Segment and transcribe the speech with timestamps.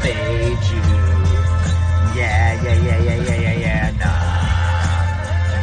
[0.00, 0.82] fade you.
[2.16, 3.90] Yeah, yeah, yeah, yeah, yeah, yeah, yeah.
[4.00, 4.20] Nah,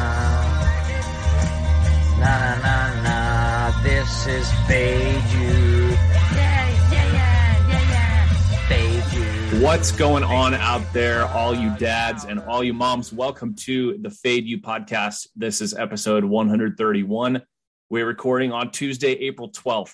[2.19, 3.83] nah, nah, nah.
[3.83, 5.93] This is fade you.
[6.33, 8.27] Yeah, yeah, yeah, yeah, yeah.
[8.67, 9.63] Fade you.
[9.63, 13.13] What's going on out there, all you dads and all you moms?
[13.13, 15.27] Welcome to the Fade You podcast.
[15.35, 17.43] This is episode 131.
[17.91, 19.93] We're recording on Tuesday, April 12th,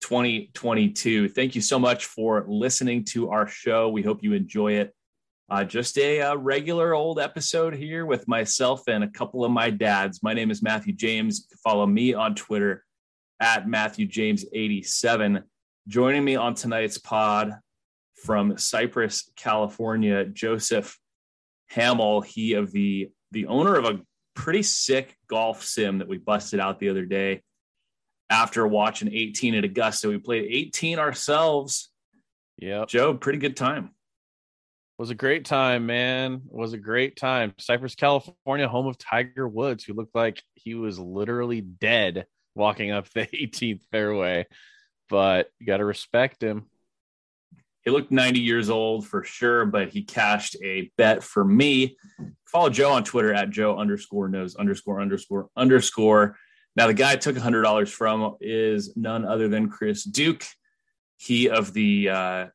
[0.00, 1.28] 2022.
[1.28, 3.88] Thank you so much for listening to our show.
[3.88, 4.94] We hope you enjoy it.
[5.48, 9.70] Uh, just a, uh regular old episode here with myself and a couple of my
[9.70, 10.22] dads.
[10.22, 11.48] My name is Matthew James.
[11.62, 12.84] Follow me on Twitter
[13.40, 15.42] at Matthew James87.
[15.88, 17.54] Joining me on tonight's pod
[18.14, 20.98] from Cypress, California, Joseph
[21.70, 22.20] Hamill.
[22.20, 24.00] He of the the owner of a
[24.34, 27.42] pretty sick golf sim that we busted out the other day
[28.30, 30.08] after watching 18 at Augusta.
[30.08, 31.90] We played 18 ourselves.
[32.56, 32.84] Yeah.
[32.86, 33.90] Joe, pretty good time.
[34.98, 36.42] Was a great time, man.
[36.46, 37.54] Was a great time.
[37.58, 43.08] Cypress, California, home of Tiger Woods, who looked like he was literally dead walking up
[43.10, 44.46] the 18th fairway.
[45.08, 46.66] But you got to respect him.
[47.82, 51.96] He looked 90 years old for sure, but he cashed a bet for me.
[52.46, 56.36] Follow Joe on Twitter at Joe underscore knows underscore underscore underscore.
[56.76, 60.44] Now, the guy I took $100 from is none other than Chris Duke.
[61.16, 62.46] He of the, uh,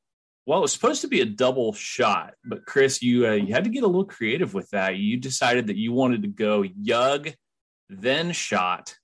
[0.45, 3.63] well, it was supposed to be a double shot, but Chris, you uh, you had
[3.65, 4.97] to get a little creative with that.
[4.97, 7.31] You decided that you wanted to go yug,
[7.89, 8.95] then shot,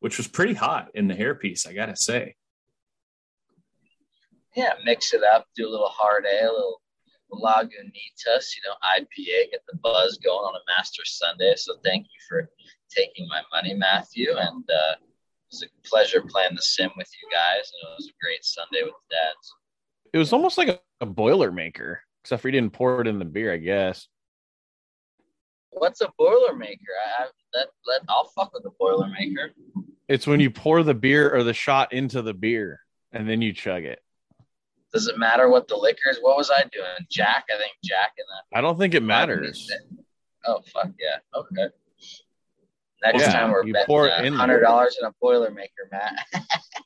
[0.00, 2.34] which was pretty hot in the hairpiece, I got to say.
[4.54, 6.80] Yeah, mix it up, do a little hard ale, a little
[7.30, 11.54] Lagunitas, you know, IPA, get the buzz going on a Master Sunday.
[11.56, 12.48] So thank you for
[12.90, 14.30] taking my money, Matthew.
[14.30, 17.70] And uh, it was a pleasure playing the sim with you guys.
[17.72, 19.54] And it was a great Sunday with the dads.
[20.12, 23.24] It was almost like a, a Boilermaker, except for you didn't pour it in the
[23.24, 24.08] beer, I guess.
[25.70, 26.94] What's a Boilermaker?
[27.18, 29.50] I, I let, let I'll fuck with the Boilermaker.
[30.08, 32.80] It's when you pour the beer or the shot into the beer
[33.12, 34.00] and then you chug it.
[34.92, 36.18] Does it matter what the liquor is?
[36.20, 37.06] What was I doing?
[37.10, 39.70] Jack, I think Jack in the I don't think it matters.
[40.46, 41.18] Oh fuck yeah.
[41.34, 41.74] Okay.
[43.04, 44.38] Next Yeah, time we're you betting pour it in there.
[44.40, 46.14] hundred dollars in a Boilermaker, Matt.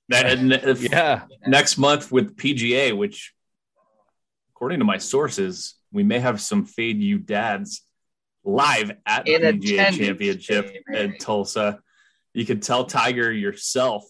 [0.09, 0.26] That
[0.69, 1.22] if- Yeah.
[1.47, 3.32] next month with PGA, which
[4.54, 7.82] according to my sources, we may have some fade you dads
[8.44, 10.98] live at the PGA Championship baby.
[11.12, 11.78] in Tulsa.
[12.34, 14.04] You could tell Tiger yourself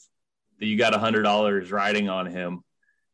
[0.59, 2.63] that you got a hundred dollars riding on him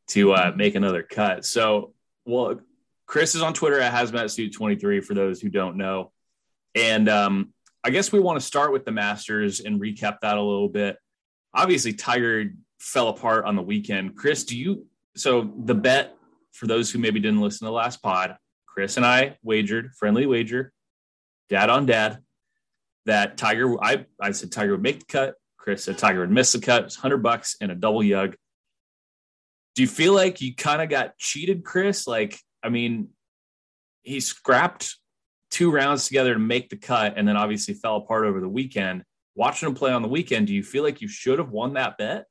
[0.08, 1.44] to uh, make another cut.
[1.44, 1.92] So,
[2.24, 2.60] well,
[3.06, 6.12] Chris is on Twitter at hazmatsuit23 for those who don't know,
[6.74, 7.52] and um,
[7.86, 10.96] I guess we want to start with the Masters and recap that a little bit.
[11.54, 12.46] Obviously, Tiger
[12.80, 14.16] fell apart on the weekend.
[14.16, 14.86] Chris, do you?
[15.14, 16.16] So the bet
[16.50, 20.26] for those who maybe didn't listen to the last pod, Chris and I wagered friendly
[20.26, 20.72] wager,
[21.48, 22.18] dad on dad,
[23.04, 23.76] that Tiger.
[23.80, 25.34] I I said Tiger would make the cut.
[25.56, 26.86] Chris said Tiger would miss the cut.
[26.86, 28.34] It's hundred bucks and a double yug.
[29.76, 32.08] Do you feel like you kind of got cheated, Chris?
[32.08, 33.10] Like, I mean,
[34.02, 34.96] he scrapped
[35.56, 39.02] two rounds together to make the cut, and then obviously fell apart over the weekend.
[39.34, 41.96] Watching him play on the weekend, do you feel like you should have won that
[41.96, 42.26] bet,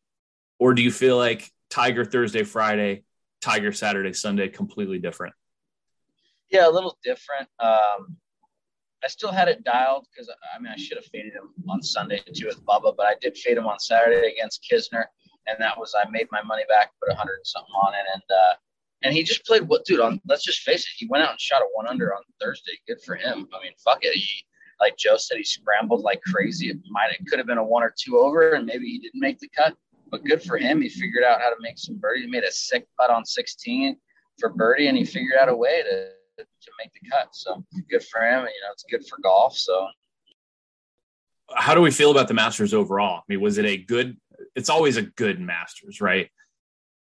[0.59, 3.03] or do you feel like Tiger Thursday, Friday,
[3.41, 5.33] Tiger Saturday, Sunday, completely different?
[6.51, 7.49] Yeah, a little different.
[7.59, 8.17] Um,
[9.03, 12.21] I still had it dialed because I mean I should have faded him on Sunday
[12.31, 15.05] too with Bubba, but I did fade him on Saturday against Kisner,
[15.47, 18.05] and that was I made my money back, put a hundred and something on it,
[18.13, 18.53] and uh,
[19.05, 19.99] and he just played what, dude?
[19.99, 22.73] On let's just face it, he went out and shot a one under on Thursday.
[22.87, 23.47] Good for him.
[23.53, 24.15] I mean, fuck it.
[24.15, 24.43] He
[24.81, 26.69] like Joe said, he scrambled like crazy.
[26.69, 29.21] It might it could have been a one or two over, and maybe he didn't
[29.21, 29.75] make the cut,
[30.09, 30.81] but good for him.
[30.81, 32.21] He figured out how to make some birdie.
[32.21, 33.95] He made a sick putt on 16
[34.39, 37.29] for birdie, and he figured out a way to to make the cut.
[37.33, 38.39] So good for him.
[38.39, 39.55] You know, it's good for golf.
[39.55, 39.87] So
[41.55, 43.19] How do we feel about the Masters overall?
[43.19, 44.17] I mean, was it a good?
[44.55, 46.29] It's always a good Masters, right?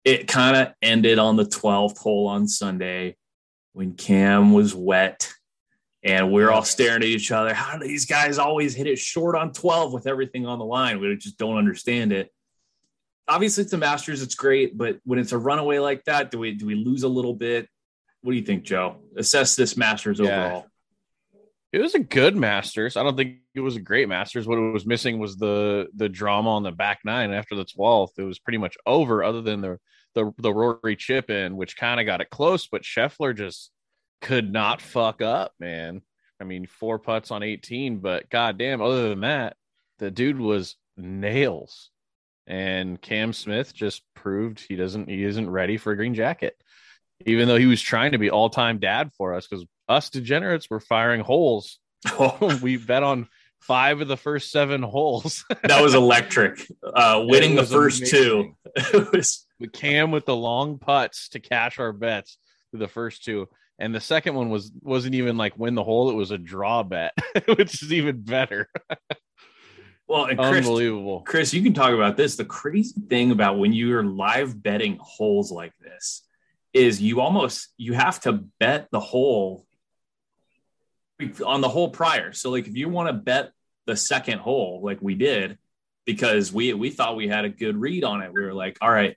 [0.04, 3.16] It kind of ended on the 12th hole on Sunday
[3.72, 5.32] when Cam was wet
[6.02, 7.54] and we're all staring at each other.
[7.54, 11.00] How do these guys always hit it short on 12 with everything on the line?
[11.00, 12.30] We just don't understand it.
[13.28, 16.52] Obviously, it's the Masters, it's great, but when it's a runaway like that, do we
[16.52, 17.68] do we lose a little bit?
[18.22, 18.96] What do you think, Joe?
[19.16, 20.46] Assess this Masters Yeah.
[20.46, 20.66] overall.
[21.72, 22.96] It was a good Masters.
[22.96, 24.46] I don't think it was a great Masters.
[24.46, 28.18] What it was missing was the the drama on the back nine after the twelfth.
[28.18, 29.78] It was pretty much over, other than the
[30.14, 33.70] the the Rory chip in, which kind of got it close, but Scheffler just
[34.20, 36.02] could not fuck up, man.
[36.40, 39.56] I mean, four putts on eighteen, but goddamn, other than that,
[39.98, 41.90] the dude was nails.
[42.46, 46.56] and Cam Smith just proved he doesn't he isn't ready for a green jacket,
[47.24, 50.70] even though he was trying to be all time dad for us because us degenerates
[50.70, 51.78] were firing holes.
[52.62, 53.28] we bet on
[53.60, 55.44] five of the first seven holes.
[55.64, 56.66] that was electric.
[56.82, 58.18] Uh, winning the first amazing.
[58.18, 58.56] two.
[58.76, 62.36] it was Cam with the long putts to cash our bets
[62.72, 63.48] the first two.
[63.78, 66.82] And the second one was wasn't even like win the hole; it was a draw
[66.82, 67.12] bet,
[67.46, 68.68] which is even better.
[70.06, 71.54] well, Chris, unbelievable, Chris.
[71.54, 72.36] You can talk about this.
[72.36, 76.22] The crazy thing about when you're live betting holes like this
[76.72, 79.66] is you almost you have to bet the hole
[81.44, 82.32] on the hole prior.
[82.32, 83.52] So, like, if you want to bet
[83.86, 85.58] the second hole, like we did,
[86.04, 88.90] because we we thought we had a good read on it, we were like, all
[88.90, 89.16] right,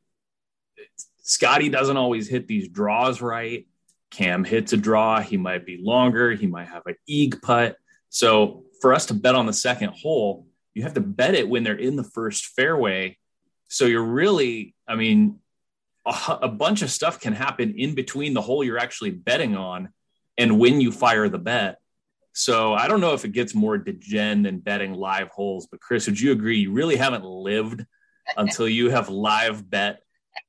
[1.21, 3.67] Scotty doesn't always hit these draws right.
[4.11, 5.19] Cam hits a draw.
[5.19, 6.31] He might be longer.
[6.31, 7.75] He might have an eag putt.
[8.09, 11.63] So for us to bet on the second hole, you have to bet it when
[11.63, 13.17] they're in the first fairway.
[13.67, 15.39] So you're really, I mean,
[16.05, 19.89] a, a bunch of stuff can happen in between the hole you're actually betting on
[20.37, 21.79] and when you fire the bet.
[22.37, 26.05] So I don't know if it gets more degen than betting live holes, but Chris,
[26.05, 26.57] would you agree?
[26.57, 27.85] You really haven't lived
[28.37, 30.01] until you have live bet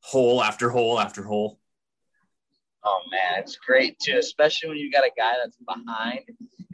[0.03, 1.61] hole after hole after hole.
[2.83, 6.25] Oh man, it's great too, especially when you got a guy that's behind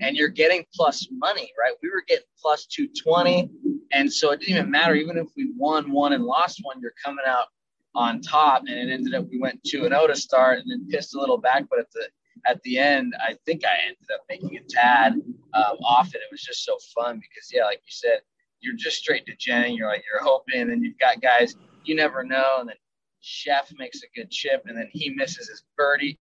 [0.01, 1.75] and you're getting plus money, right?
[1.83, 3.51] We were getting plus 220.
[3.93, 4.95] And so it didn't even matter.
[4.95, 7.49] Even if we won one and lost one, you're coming out
[7.95, 8.63] on top.
[8.67, 11.21] And it ended up, we went 2 and 0 to start and then pissed a
[11.21, 11.65] little back.
[11.69, 12.09] But at the,
[12.47, 15.15] at the end, I think I ended up making a tad
[15.55, 16.19] um, off it.
[16.19, 18.21] It was just so fun because, yeah, like you said,
[18.61, 19.75] you're just straight to Jen.
[19.75, 22.59] You're like, you're hoping, and you've got guys you never know.
[22.61, 22.77] And then
[23.21, 26.19] Chef makes a good chip, and then he misses his birdie.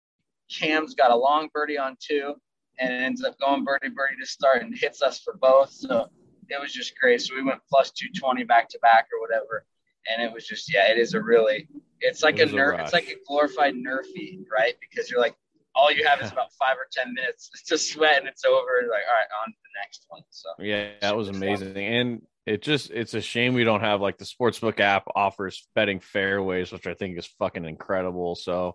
[0.50, 2.34] Cam's got a long birdie on two,
[2.78, 5.70] and it ends up going birdie birdie to start and hits us for both.
[5.70, 6.08] So
[6.49, 7.20] it was just great.
[7.22, 9.64] So we went plus 220 back to back or whatever.
[10.11, 11.69] And it was just, yeah, it is a really,
[12.00, 14.75] it's like it a nerf, it's like a glorified NRFI, right?
[14.81, 15.37] Because you're like,
[15.75, 18.82] all you have is about five or 10 minutes to sweat and it's over.
[18.82, 20.22] You're like, all right, on to the next one.
[20.31, 21.75] So yeah, that was amazing.
[21.75, 21.82] Fun.
[21.82, 26.00] And it just it's a shame we don't have like the sportsbook app offers betting
[26.00, 28.75] fairways which i think is fucking incredible so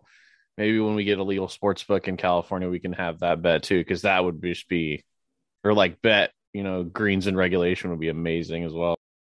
[0.57, 3.80] maybe when we get a legal sportsbook in california we can have that bet too
[3.80, 5.03] because that would just be
[5.63, 8.95] or like bet you know greens and regulation would be amazing as well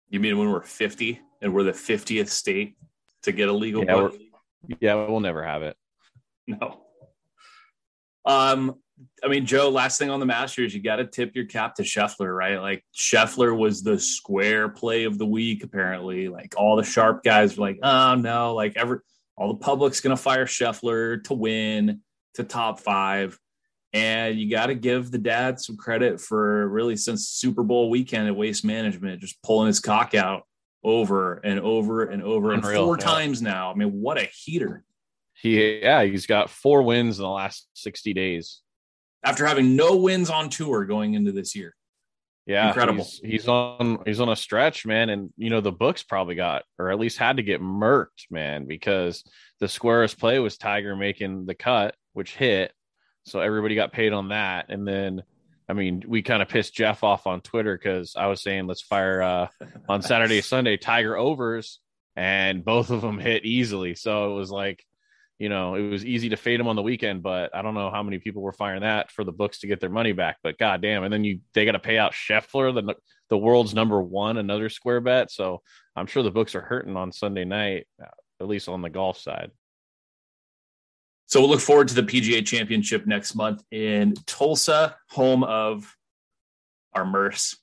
[0.08, 2.76] you mean when we're 50 and we're the 50th state
[3.22, 4.08] to get a legal yeah,
[4.80, 5.76] yeah we'll never have it
[6.46, 6.84] no
[8.28, 8.76] um
[9.24, 11.82] I mean, Joe, last thing on the Masters, you got to tip your cap to
[11.82, 12.60] Scheffler, right?
[12.60, 16.28] Like Scheffler was the square play of the week, apparently.
[16.28, 19.04] Like all the sharp guys were like, oh no, like ever
[19.36, 22.00] all the public's gonna fire Scheffler to win
[22.34, 23.38] to top five.
[23.92, 28.28] And you got to give the dad some credit for really since Super Bowl weekend
[28.28, 30.42] at Waste Management, just pulling his cock out
[30.84, 33.04] over and over and over Unreal, and four yeah.
[33.04, 33.70] times now.
[33.70, 34.84] I mean, what a heater!
[35.40, 38.60] He yeah, he's got four wins in the last sixty days
[39.24, 41.74] after having no wins on tour going into this year.
[42.46, 43.04] Yeah, incredible.
[43.04, 46.64] He's, he's, on he's on a stretch, man, and you know the books probably got
[46.78, 49.22] or at least had to get murked, man, because
[49.60, 52.72] the squarest play was Tiger making the cut, which hit,
[53.24, 55.22] so everybody got paid on that, and then.
[55.70, 58.80] I mean, we kind of pissed Jeff off on Twitter because I was saying let's
[58.80, 59.48] fire uh,
[59.86, 61.78] on Saturday, Sunday Tiger overs,
[62.16, 63.94] and both of them hit easily.
[63.94, 64.82] So it was like
[65.38, 67.90] you know, it was easy to fade him on the weekend, but I don't know
[67.90, 70.38] how many people were firing that for the books to get their money back.
[70.42, 72.94] But goddamn, and then you they got to pay out Scheffler, the
[73.28, 75.30] the world's number one, another square bet.
[75.30, 75.62] So
[75.94, 78.06] I'm sure the books are hurting on Sunday night, uh,
[78.40, 79.52] at least on the golf side.
[81.26, 85.94] So we'll look forward to the PGA Championship next month in Tulsa, home of
[86.94, 87.56] our Merce.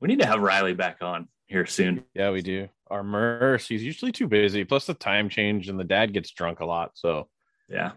[0.00, 2.04] We need to have Riley back on here soon.
[2.14, 4.64] Yeah, we do our Merce, he's usually too busy.
[4.64, 6.92] Plus the time change, and the dad gets drunk a lot.
[6.94, 7.28] So
[7.68, 7.92] yeah,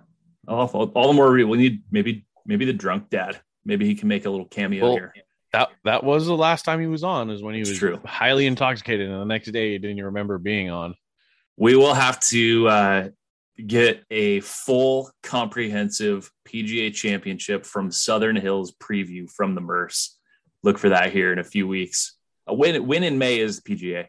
[0.48, 3.42] all, all the more we need maybe maybe the drunk dad.
[3.66, 5.14] Maybe he can make a little cameo well, here.
[5.52, 7.30] That that was the last time he was on.
[7.30, 8.00] Is when he was true.
[8.06, 10.96] highly intoxicated, and the next day he didn't even remember being on.
[11.58, 13.10] We will have to uh,
[13.66, 20.18] get a full, comprehensive PGA Championship from Southern Hills preview from the Merce.
[20.64, 22.16] Look for that here in a few weeks.
[22.48, 24.08] A win win in May is PGA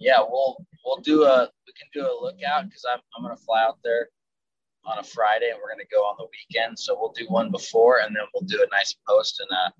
[0.00, 3.62] yeah, we'll we'll do a we can do a lookout because I'm I'm gonna fly
[3.62, 4.08] out there
[4.84, 6.78] on a Friday and we're gonna go on the weekend.
[6.78, 9.70] So we'll do one before and then we'll do a nice post and uh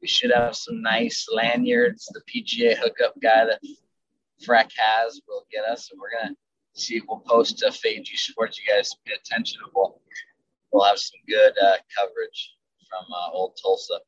[0.00, 2.06] we should have some nice lanyards.
[2.06, 3.60] The PGA hookup guy that
[4.44, 6.34] Freck has will get us and we're gonna
[6.74, 8.58] see we'll post to Fade G Sports.
[8.58, 10.00] You guys pay attention we'll
[10.72, 12.56] we'll have some good uh, coverage
[12.88, 13.98] from uh, old Tulsa.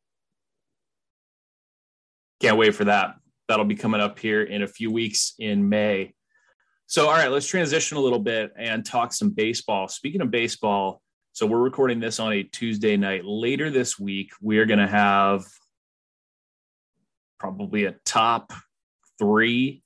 [2.41, 3.15] Can't wait for that.
[3.49, 6.15] that'll be coming up here in a few weeks in May.
[6.87, 9.89] So, all right, let's transition a little bit and talk some baseball.
[9.89, 11.03] Speaking of baseball,
[11.33, 13.25] so we're recording this on a Tuesday night.
[13.25, 15.45] Later this week, we are going to have
[17.39, 18.53] probably a top
[19.19, 19.83] three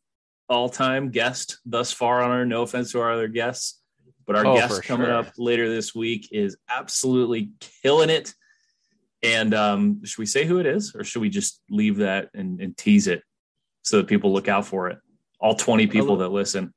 [0.49, 2.45] all time guest thus far on our.
[2.47, 3.81] No offense to our other guests,
[4.27, 5.15] but our Oh, guest coming sure.
[5.17, 8.35] up later this week is absolutely killing it.
[9.23, 12.61] And um, should we say who it is, or should we just leave that and,
[12.61, 13.23] and tease it
[13.83, 14.99] so that people look out for it?
[15.41, 16.73] All 20 people that listen.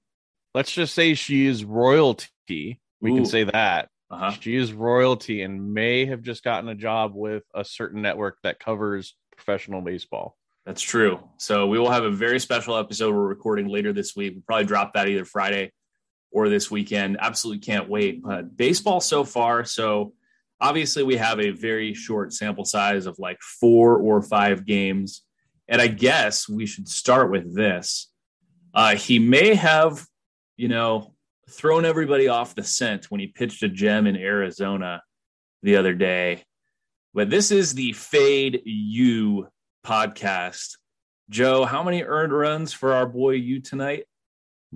[0.53, 2.79] Let's just say she is royalty.
[3.01, 3.15] We Ooh.
[3.15, 3.89] can say that.
[4.09, 4.31] Uh-huh.
[4.39, 8.59] She is royalty and may have just gotten a job with a certain network that
[8.59, 10.37] covers professional baseball.
[10.65, 11.19] That's true.
[11.37, 14.33] So we will have a very special episode we're recording later this week.
[14.33, 15.71] We'll probably drop that either Friday
[16.31, 17.17] or this weekend.
[17.19, 18.23] Absolutely can't wait.
[18.23, 19.63] But baseball so far.
[19.65, 20.13] So
[20.59, 25.23] obviously we have a very short sample size of like four or five games.
[25.67, 28.11] And I guess we should start with this.
[28.73, 30.05] Uh, he may have,
[30.57, 31.13] you know,
[31.49, 35.01] thrown everybody off the scent when he pitched a gem in Arizona
[35.63, 36.43] the other day.
[37.13, 39.47] But this is the Fade You
[39.85, 40.77] podcast.
[41.29, 44.05] Joe, how many earned runs for our boy Yu tonight?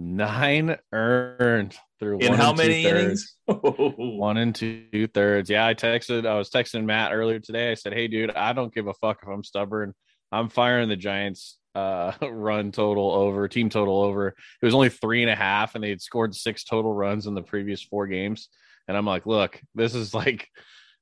[0.02, 3.36] Nine earned through In one how and many innings?
[3.48, 5.50] One and two thirds.
[5.50, 6.26] Yeah, I texted.
[6.26, 7.70] I was texting Matt earlier today.
[7.70, 9.94] I said, "Hey, dude, I don't give a fuck if I'm stubborn.
[10.32, 14.30] I'm firing the Giants uh run total over team total over.
[14.30, 17.34] It was only three and a half, and they had scored six total runs in
[17.34, 18.48] the previous four games.
[18.88, 20.48] And I'm like, look, this is like."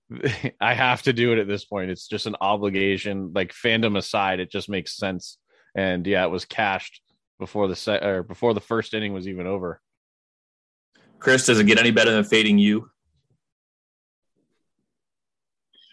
[0.59, 1.91] I have to do it at this point.
[1.91, 3.31] It's just an obligation.
[3.35, 5.37] Like fandom aside, it just makes sense.
[5.75, 7.01] And yeah, it was cashed
[7.39, 9.81] before the set or before the first inning was even over.
[11.19, 12.89] Chris, does it get any better than fading Yu?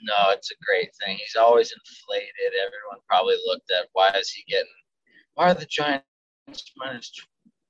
[0.02, 1.16] No, it's a great thing.
[1.16, 2.52] He's always inflated.
[2.60, 4.68] Everyone probably looked at why is he getting
[5.34, 6.04] why are the Giants
[6.76, 7.10] minus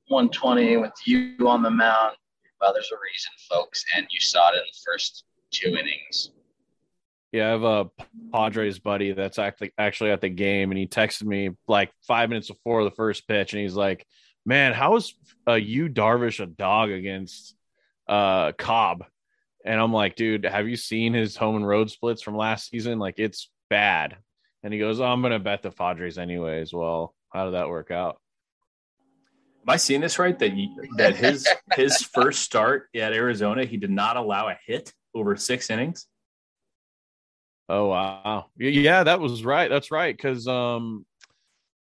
[0.09, 2.17] 120 with Yu on the mound?
[2.61, 6.31] Well, there's a reason, folks, and you saw it in the first two innings.
[7.35, 7.91] Yeah, I have a
[8.33, 12.47] Padres buddy that's actually actually at the game, and he texted me like five minutes
[12.47, 14.07] before the first pitch, and he's like,
[14.47, 15.13] "Man, how is
[15.49, 17.57] uh, Yu Darvish a dog against
[18.07, 19.05] uh, Cobb?"
[19.65, 23.01] And I'm like, "Dude, have you seen his home and road splits from last season?
[23.01, 24.17] Like, it's bad."
[24.63, 27.91] And he goes, oh, "I'm gonna bet the Padres anyways." Well, how did that work
[27.91, 28.21] out?
[29.67, 30.39] Am I seeing this right?
[30.39, 34.93] That Yu, that his his first start at Arizona, he did not allow a hit
[35.17, 36.07] over six innings.
[37.69, 38.47] Oh wow.
[38.59, 39.69] Yeah, that was right.
[39.71, 40.17] That's right.
[40.19, 41.07] Cause um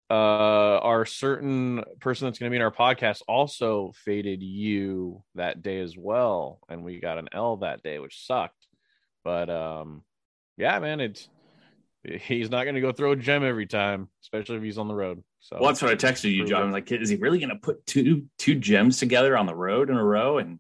[0.10, 5.80] uh our certain person that's gonna be in our podcast also faded Yu that day
[5.80, 6.60] as well.
[6.70, 8.68] And we got an L that day, which sucked.
[9.24, 10.04] But um
[10.58, 11.30] yeah, man, it's
[12.04, 15.24] he's not gonna go throw a gem every time, especially if he's on the road.
[15.42, 16.64] So Well, that's what I texted you, John.
[16.64, 19.90] I'm like, is he really going to put two two gems together on the road
[19.90, 20.38] in a row?
[20.38, 20.60] And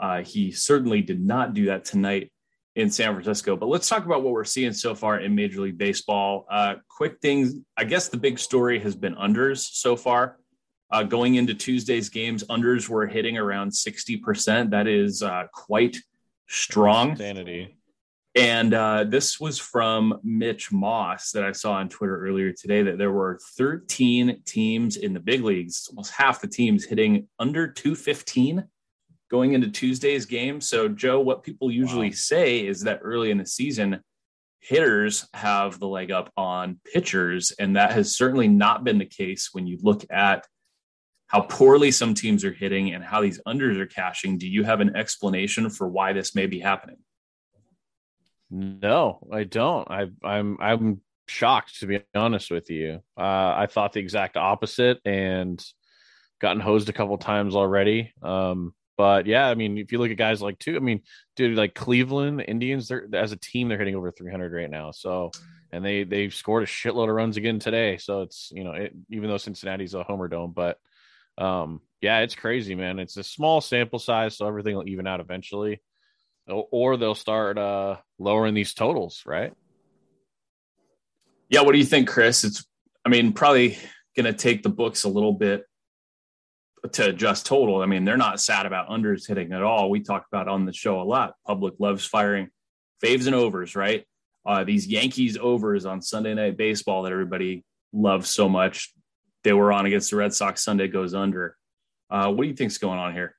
[0.00, 2.32] uh, he certainly did not do that tonight
[2.78, 3.56] in San Francisco.
[3.56, 6.46] But let's talk about what we're seeing so far in Major League Baseball.
[6.48, 7.54] Uh, quick things.
[7.76, 10.38] I guess the big story has been unders so far.
[10.92, 14.70] Uh, going into Tuesday's games, unders were hitting around 60%.
[14.70, 15.96] That is uh, quite
[16.46, 17.10] strong.
[17.10, 17.76] Insanity.
[18.36, 22.96] And uh, this was from Mitch Moss that I saw on Twitter earlier today that
[22.96, 28.64] there were 13 teams in the big leagues, almost half the teams hitting under 215
[29.30, 30.60] going into Tuesday's game.
[30.60, 32.14] So, Joe, what people usually Wow.
[32.14, 34.02] say is that early in the season,
[34.60, 37.52] hitters have the leg up on pitchers.
[37.58, 40.46] And that has certainly not been the case when you look at
[41.26, 44.38] how poorly some teams are hitting and how these unders are cashing.
[44.38, 46.96] Do you have an explanation for why this may be happening?
[48.50, 49.90] No, I don't.
[49.90, 53.02] I, I'm I'm shocked to be honest with you.
[53.16, 55.62] Uh, I thought the exact opposite and
[56.40, 58.12] gotten hosed a couple times already.
[58.22, 61.00] Um, but yeah, I mean, if you look at guys like two, I mean,
[61.36, 64.90] dude, like Cleveland, Indians, they're as a team they're hitting over 300 right now.
[64.90, 65.30] So,
[65.72, 67.96] and they they've scored a shitload of runs again today.
[67.96, 70.78] So it's you know, it, even though Cincinnati's a homer dome, but
[71.38, 72.98] um, yeah, it's crazy, man.
[72.98, 75.80] It's a small sample size, so everything will even out eventually
[76.48, 79.52] or or they'll start uh lowering these totals, right?
[81.48, 82.44] Yeah, what do you think, Chris?
[82.44, 82.66] It's,
[83.06, 83.78] I mean, probably
[84.14, 85.64] going to take the books a little bit
[86.92, 87.82] to adjust total.
[87.82, 89.90] I mean, they're not sad about unders hitting at all.
[89.90, 91.34] We talk about on the show a lot.
[91.46, 92.50] Public loves firing
[93.02, 94.04] faves and overs, right?
[94.46, 98.92] Uh, these Yankees overs on Sunday Night Baseball that everybody loves so much.
[99.44, 100.64] They were on against the Red Sox.
[100.64, 101.56] Sunday goes under.
[102.10, 103.34] Uh, what do you think's going on here?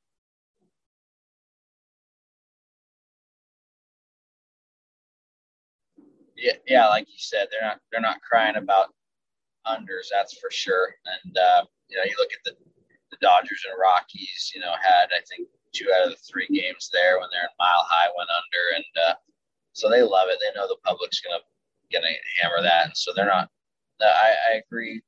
[6.35, 8.93] Yeah, yeah, like you said, they're not they're not crying about
[9.67, 10.95] unders, that's for sure.
[11.25, 12.78] And uh, you know, you look at the the
[13.21, 14.51] Dodgers and Rockies.
[14.53, 17.59] You know, had I think two out of the three games there when they're in
[17.59, 19.15] mile high went under, and uh,
[19.73, 20.39] so they love it.
[20.41, 21.41] They know the public's gonna
[21.91, 23.49] gonna hammer that, and so they're not.
[24.01, 25.01] I, I agree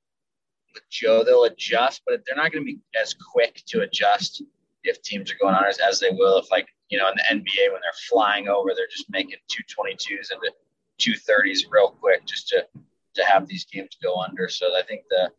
[0.73, 1.23] with Joe.
[1.23, 4.43] They'll adjust, but they're not to be as quick to adjust
[4.83, 7.41] if teams are going on as, as they will if like you know in the
[7.41, 10.51] NBA when they're flying over, they're just making two twenty twos into
[10.97, 12.65] two thirties real quick just to
[13.13, 14.47] to have these games go under.
[14.47, 15.31] So I think the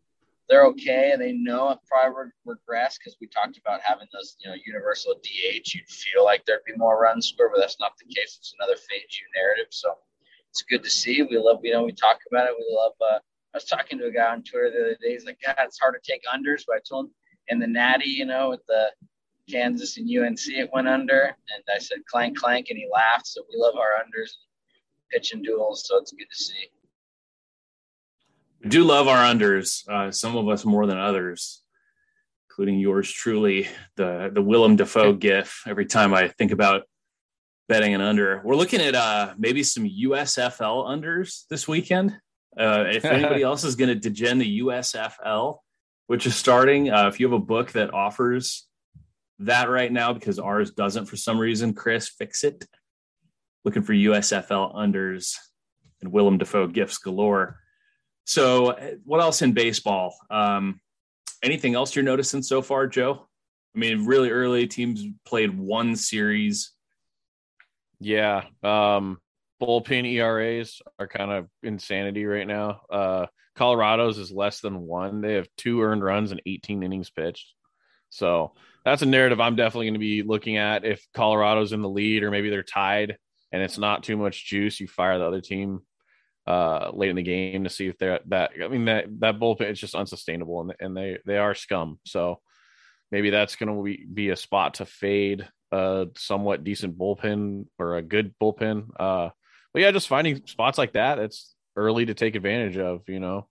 [0.49, 4.49] they're okay and they know it probably regress because we talked about having those, you
[4.49, 5.73] know, universal DH.
[5.73, 8.37] You'd feel like there'd be more runs scored, but that's not the case.
[8.39, 9.67] It's another fade-you narrative.
[9.69, 9.93] So
[10.51, 11.21] it's good to see.
[11.23, 12.55] We love, you know, we talk about it.
[12.57, 13.19] We love, uh,
[13.53, 15.13] I was talking to a guy on Twitter the other day.
[15.13, 16.63] He's like, God, it's hard to take unders.
[16.67, 17.11] But I told him
[17.47, 18.91] in the Natty, you know, with the
[19.49, 21.21] Kansas and UNC, it went under.
[21.21, 22.67] And I said, clank, clank.
[22.69, 23.27] And he laughed.
[23.27, 24.31] So we love our unders,
[25.09, 25.85] pitching duels.
[25.87, 26.69] So it's good to see.
[28.65, 31.61] Do love our unders, uh, some of us more than others,
[32.49, 33.67] including yours truly,
[33.97, 35.63] the the Willem Dafoe gif.
[35.67, 36.83] Every time I think about
[37.67, 42.15] betting an under, we're looking at uh, maybe some USFL unders this weekend.
[42.57, 45.57] Uh, if anybody else is going to degen the USFL,
[46.07, 48.65] which is starting, uh, if you have a book that offers
[49.39, 52.65] that right now, because ours doesn't for some reason, Chris, fix it.
[53.65, 55.35] Looking for USFL unders
[56.01, 57.59] and Willem Dafoe gifts galore.
[58.25, 60.15] So, what else in baseball?
[60.29, 60.79] Um,
[61.43, 63.27] anything else you're noticing so far, Joe?
[63.75, 66.71] I mean, really early teams played one series.
[67.99, 68.43] Yeah.
[68.61, 69.19] Um,
[69.61, 72.81] bullpen ERAs are kind of insanity right now.
[72.89, 73.25] Uh,
[73.55, 75.21] Colorado's is less than one.
[75.21, 77.53] They have two earned runs and 18 innings pitched.
[78.09, 78.53] So
[78.85, 80.85] that's a narrative I'm definitely going to be looking at.
[80.85, 83.17] If Colorado's in the lead or maybe they're tied
[83.51, 85.81] and it's not too much juice, you fire the other team
[86.45, 88.51] uh, late in the game to see if they're that.
[88.61, 91.99] I mean that that bullpen is just unsustainable, and and they they are scum.
[92.05, 92.39] So
[93.11, 98.01] maybe that's going to be, a spot to fade a somewhat decent bullpen or a
[98.01, 98.87] good bullpen.
[98.99, 99.29] Uh,
[99.71, 101.19] but yeah, just finding spots like that.
[101.19, 103.01] It's early to take advantage of.
[103.07, 103.47] You know.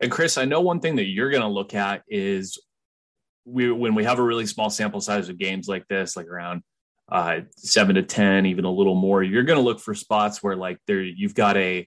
[0.00, 2.58] And Chris, I know one thing that you're going to look at is
[3.44, 6.62] we when we have a really small sample size of games like this, like around
[7.12, 10.56] uh, seven to ten, even a little more, you're going to look for spots where
[10.56, 11.86] like there you've got a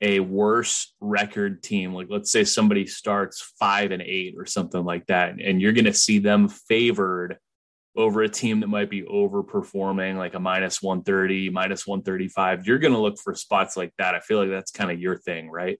[0.00, 1.94] a worse record team.
[1.94, 5.84] Like let's say somebody starts five and eight or something like that, and you're going
[5.84, 7.38] to see them favored
[7.96, 12.66] over a team that might be overperforming, like a minus 130, minus 135.
[12.66, 14.16] You're going to look for spots like that.
[14.16, 15.78] I feel like that's kind of your thing, right?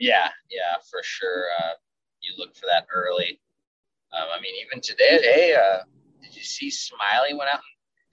[0.00, 1.44] Yeah, yeah, for sure.
[1.60, 1.74] Uh,
[2.20, 3.40] you look for that early.
[4.12, 5.84] Um, I mean, even today, hey, uh,
[6.32, 7.60] did you see Smyly went out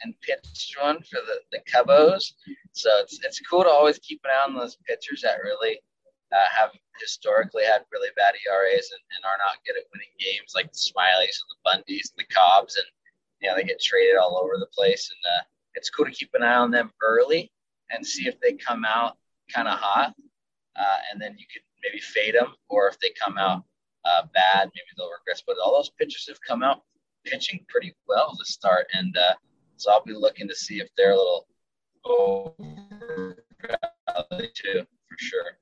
[0.01, 2.33] and pitched one for the, the Cubos?
[2.73, 5.79] So it's, it's cool to always keep an eye on those pitchers that really
[6.31, 10.53] uh, have historically had really bad ERAs and, and are not good at winning games,
[10.53, 12.85] like the Smylys and the Bundys and the Cobbs, and
[13.41, 15.09] you know they get traded all over the place.
[15.09, 15.43] And uh,
[15.75, 17.51] it's cool to keep an eye on them early
[17.89, 19.17] and see if they come out
[19.53, 20.13] kind of hot,
[20.75, 23.63] uh, and then you could maybe fade them, or if they come out
[24.05, 25.41] uh, bad, maybe they'll regress.
[25.45, 26.83] But all those pitchers have come out
[27.25, 29.33] pitching pretty well to start, and uh,
[29.77, 31.47] so I'll be looking to see if they're a little
[32.05, 33.35] over
[34.53, 35.57] too, for sure.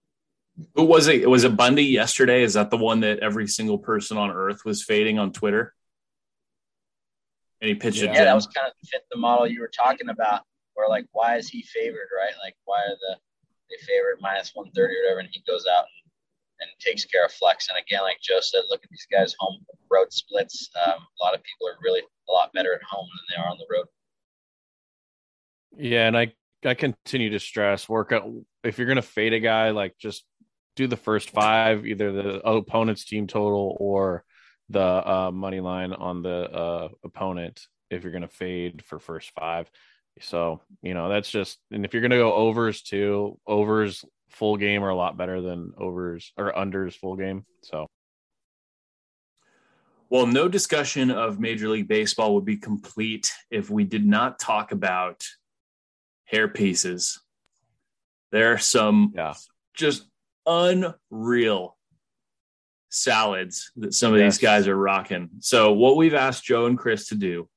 [0.75, 1.29] Who was it?
[1.29, 2.41] Was it Bundy yesterday?
[2.41, 5.73] Is that the one that every single person on earth was fading on Twitter?
[7.61, 8.15] And he pitched yeah, it.
[8.15, 10.41] Yeah, that was kind of fit the model you were talking about,
[10.73, 12.33] where like, why is he favored, right?
[12.43, 13.17] Like, why are the
[13.69, 15.96] they favored minus one thirty or whatever, and he goes out and
[16.59, 17.67] and takes care of flex.
[17.69, 19.57] And again, like Joe said, look at these guys home
[19.91, 20.69] road splits.
[20.85, 23.49] Um, a lot of people are really a lot better at home than they are
[23.49, 23.85] on the road.
[25.77, 26.33] Yeah, and I
[26.65, 28.29] I continue to stress work out
[28.63, 30.23] if you're gonna fade a guy, like just
[30.75, 34.23] do the first five, either the opponent's team total or
[34.69, 39.69] the uh, money line on the uh, opponent if you're gonna fade for first five.
[40.21, 44.83] So, you know, that's just and if you're gonna go overs too, overs full game
[44.83, 47.45] are a lot better than overs or unders full game.
[47.63, 47.87] So,
[50.09, 54.71] well, no discussion of Major League Baseball would be complete if we did not talk
[54.71, 55.25] about
[56.25, 57.19] hair pieces.
[58.31, 59.33] There are some yeah.
[59.73, 60.05] just
[60.45, 61.77] unreal
[62.89, 64.35] salads that some of yes.
[64.35, 65.29] these guys are rocking.
[65.39, 67.49] So, what we've asked Joe and Chris to do,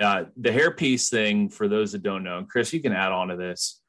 [0.00, 3.36] uh, the hairpiece thing, for those that don't know, Chris, you can add on to
[3.36, 3.80] this.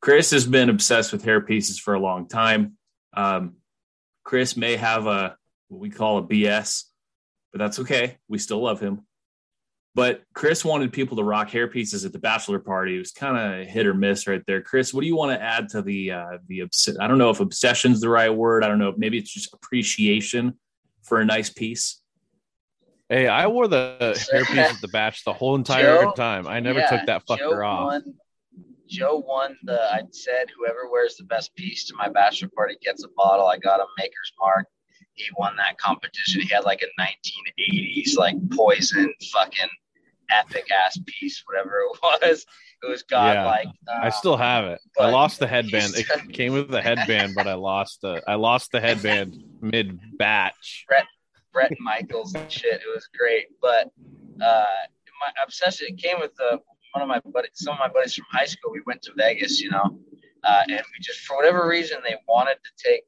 [0.00, 2.76] Chris has been obsessed with hair pieces for a long time.
[3.14, 3.54] Um,
[4.24, 5.36] Chris may have a
[5.68, 6.84] what we call a BS,
[7.52, 8.18] but that's okay.
[8.28, 9.06] We still love him.
[9.94, 12.96] But Chris wanted people to rock hair pieces at the bachelor party.
[12.96, 14.62] It was kind of hit or miss right there.
[14.62, 17.30] Chris, what do you want to add to the uh, the obs- I don't know
[17.30, 18.64] if obsession's the right word.
[18.64, 18.94] I don't know.
[18.96, 20.58] Maybe it's just appreciation
[21.02, 22.01] for a nice piece.
[23.12, 23.98] Hey, I wore the
[24.32, 26.46] hairpiece at the batch the whole entire Joe- time.
[26.48, 27.84] I never Yeah, took that fucker Joe off.
[27.92, 28.14] Won,
[28.88, 29.80] Joe won the.
[29.80, 33.46] I said whoever wears the best piece to my bachelor party gets a bottle.
[33.46, 34.66] I got a Maker's Mark.
[35.14, 36.40] He won that competition.
[36.40, 39.68] He had like a 1980s like poison fucking
[40.30, 42.46] epic ass piece, whatever it was.
[42.82, 43.68] It was godlike.
[43.88, 44.80] I Um, still have it.
[44.98, 45.94] I lost the headband.
[45.94, 50.00] he's- It came with the headband, but I lost the I lost the headband mid
[50.18, 50.84] batch.
[50.88, 51.04] Bret
[51.80, 52.80] Michaels and shit.
[52.80, 53.90] It was great, but
[54.42, 54.64] uh,
[55.22, 56.58] my obsession it came with uh,
[56.92, 58.72] one of my buddies, some of my buddies from high school.
[58.72, 59.98] We went to Vegas, you know,
[60.44, 63.02] uh, and we just for whatever reason they wanted to take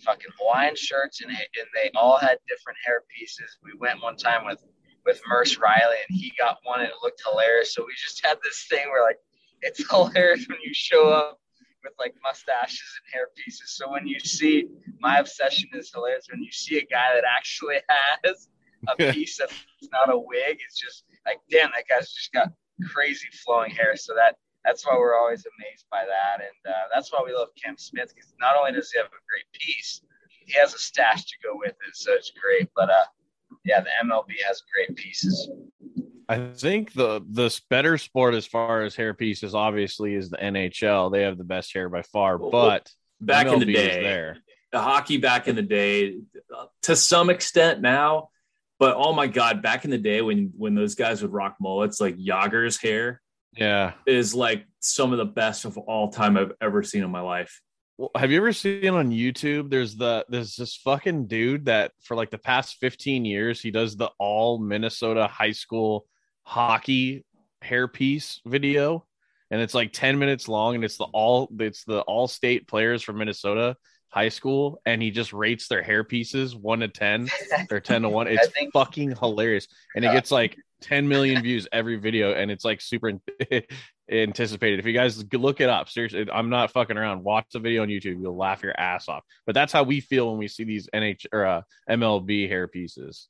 [0.00, 3.58] fucking Hawaiian shirts and and they all had different hair pieces.
[3.62, 4.62] We went one time with
[5.04, 7.74] with Merce Riley and he got one and it looked hilarious.
[7.74, 9.18] So we just had this thing where like
[9.62, 11.40] it's hilarious when you show up
[11.82, 13.76] with like mustaches and hair pieces.
[13.76, 14.68] So when you see
[15.00, 17.76] my obsession is hilarious when you see a guy that actually
[18.24, 18.48] has
[18.88, 19.54] a piece that's
[19.92, 20.58] not a wig.
[20.66, 22.52] It's just like, damn, that guy's just got
[22.92, 23.96] crazy flowing hair.
[23.96, 27.48] So that that's why we're always amazed by that, and uh, that's why we love
[27.62, 30.02] Cam Smith because not only does he have a great piece,
[30.46, 31.94] he has a stash to go with it.
[31.94, 32.68] So it's great.
[32.76, 33.04] But uh,
[33.64, 35.50] yeah, the MLB has great pieces.
[36.32, 41.10] I think the the better sport as far as hair pieces obviously is the NHL.
[41.12, 42.90] They have the best hair by far, Well, but
[43.20, 44.38] Back in the day, there.
[44.72, 46.16] the hockey back in the day,
[46.56, 48.30] uh, to some extent now.
[48.80, 52.00] But oh my god, back in the day when when those guys would rock mullets,
[52.00, 53.20] like Jagr's hair
[53.56, 53.92] Yeah.
[54.06, 57.60] is like some of the best of all time I've ever seen in my life.
[57.98, 59.70] Well, have you ever seen on YouTube?
[59.70, 63.96] There's the there's this fucking dude that for like the past 15 years he does
[63.96, 66.06] the all Minnesota high school
[66.44, 67.24] hockey
[67.64, 69.04] hairpiece video,
[69.50, 73.02] and it's like 10 minutes long, and it's the all it's the all state players
[73.02, 73.76] from Minnesota
[74.08, 77.28] high school, and he just rates their hair pieces one to ten
[77.70, 78.26] or 10 to one.
[78.28, 82.64] It's think- fucking hilarious, and it gets like 10 million views every video, and it's
[82.64, 83.12] like super
[84.10, 84.78] anticipated.
[84.78, 87.24] If you guys look it up, seriously, I'm not fucking around.
[87.24, 88.20] Watch the video on YouTube.
[88.20, 89.24] You'll laugh your ass off.
[89.46, 93.28] But that's how we feel when we see these NH or uh, MLB hair pieces.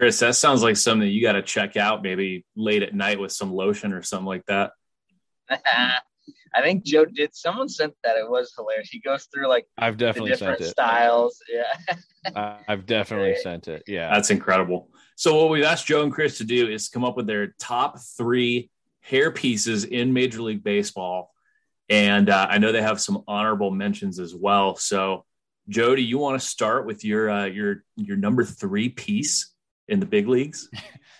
[0.00, 3.32] Chris, that sounds like something you got to check out maybe late at night with
[3.32, 4.70] some lotion or something like that.
[5.50, 7.34] I think Joe did.
[7.36, 8.16] Someone sent that.
[8.16, 8.88] It was hilarious.
[8.88, 10.72] He goes through like I've the definitely different sent it.
[10.72, 11.38] styles.
[11.52, 11.96] Yeah.
[12.34, 13.42] I- I've definitely Great.
[13.42, 13.82] sent it.
[13.86, 14.10] Yeah.
[14.10, 14.88] That's incredible.
[15.16, 17.98] So what we've asked Joe and Chris to do is come up with their top
[18.16, 18.70] three
[19.02, 21.30] hair pieces in Major League Baseball,
[21.90, 24.76] and uh, I know they have some honorable mentions as well.
[24.76, 25.26] So,
[25.68, 29.52] Joe, do you want to start with your uh, your your number three piece
[29.90, 30.68] in the big leagues?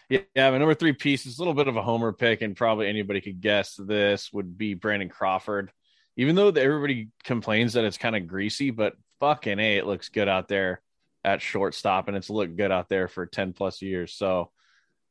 [0.09, 2.57] Yeah, yeah, my number three piece is a little bit of a homer pick, and
[2.57, 5.73] probably anybody could guess this would be Brandon Crawford.
[6.17, 10.29] Even though everybody complains that it's kind of greasy, but fucking a, it looks good
[10.29, 10.81] out there
[11.25, 14.15] at shortstop, and it's looked good out there for ten plus years.
[14.15, 14.51] So,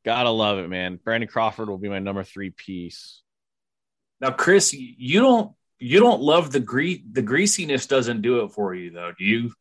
[0.04, 0.98] gotta love it, man.
[1.02, 3.22] Brandon Crawford will be my number three piece.
[4.20, 8.74] Now, Chris, you don't you don't love the gre- the greasiness doesn't do it for
[8.74, 9.52] you though, do you?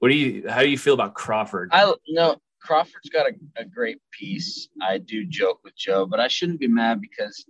[0.00, 1.70] What do you how do you feel about Crawford?
[1.72, 4.68] I no Crawford's got a, a great piece.
[4.80, 7.44] I do joke with Joe, but I shouldn't be mad because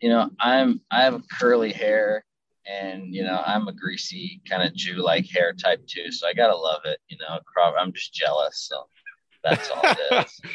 [0.00, 2.24] you know I'm I have curly hair
[2.66, 6.10] and you know I'm a greasy kind of Jew like hair type too.
[6.10, 6.98] So I gotta love it.
[7.08, 7.78] You know, Crawford.
[7.80, 8.66] I'm just jealous.
[8.68, 8.84] So
[9.44, 10.40] that's all it is.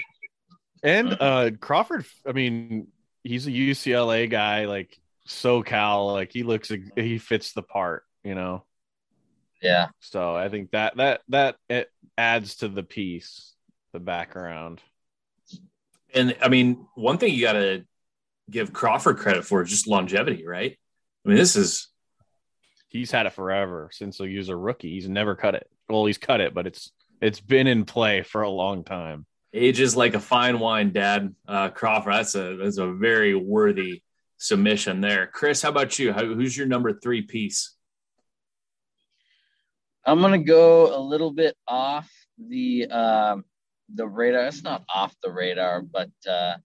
[0.84, 2.88] And uh Crawford, I mean,
[3.24, 8.66] he's a UCLA guy, like SoCal, like he looks he fits the part, you know.
[9.62, 9.90] Yeah.
[10.00, 13.51] So I think that that that it adds to the piece,
[13.94, 14.82] the background.
[16.14, 17.86] And I mean, one thing you got to
[18.50, 20.78] give Crawford credit for is just longevity, right?
[21.26, 21.92] I mean, this is
[22.92, 24.92] He's had it forever since he was a rookie.
[24.92, 25.70] He's never cut it.
[25.88, 29.26] Well, he's cut it, but it's it's been in play for a long time.
[29.54, 31.34] age is like a fine wine, Dad.
[31.48, 34.04] Uh, Crawford, that's a that's a very worthy
[34.38, 35.28] submission there.
[35.28, 36.12] Chris, how about you?
[36.12, 37.74] How, who's your number three piece?
[40.06, 43.46] I'm gonna go a little bit off the um,
[43.96, 44.46] the radar.
[44.48, 46.56] It's not off the radar, but uh,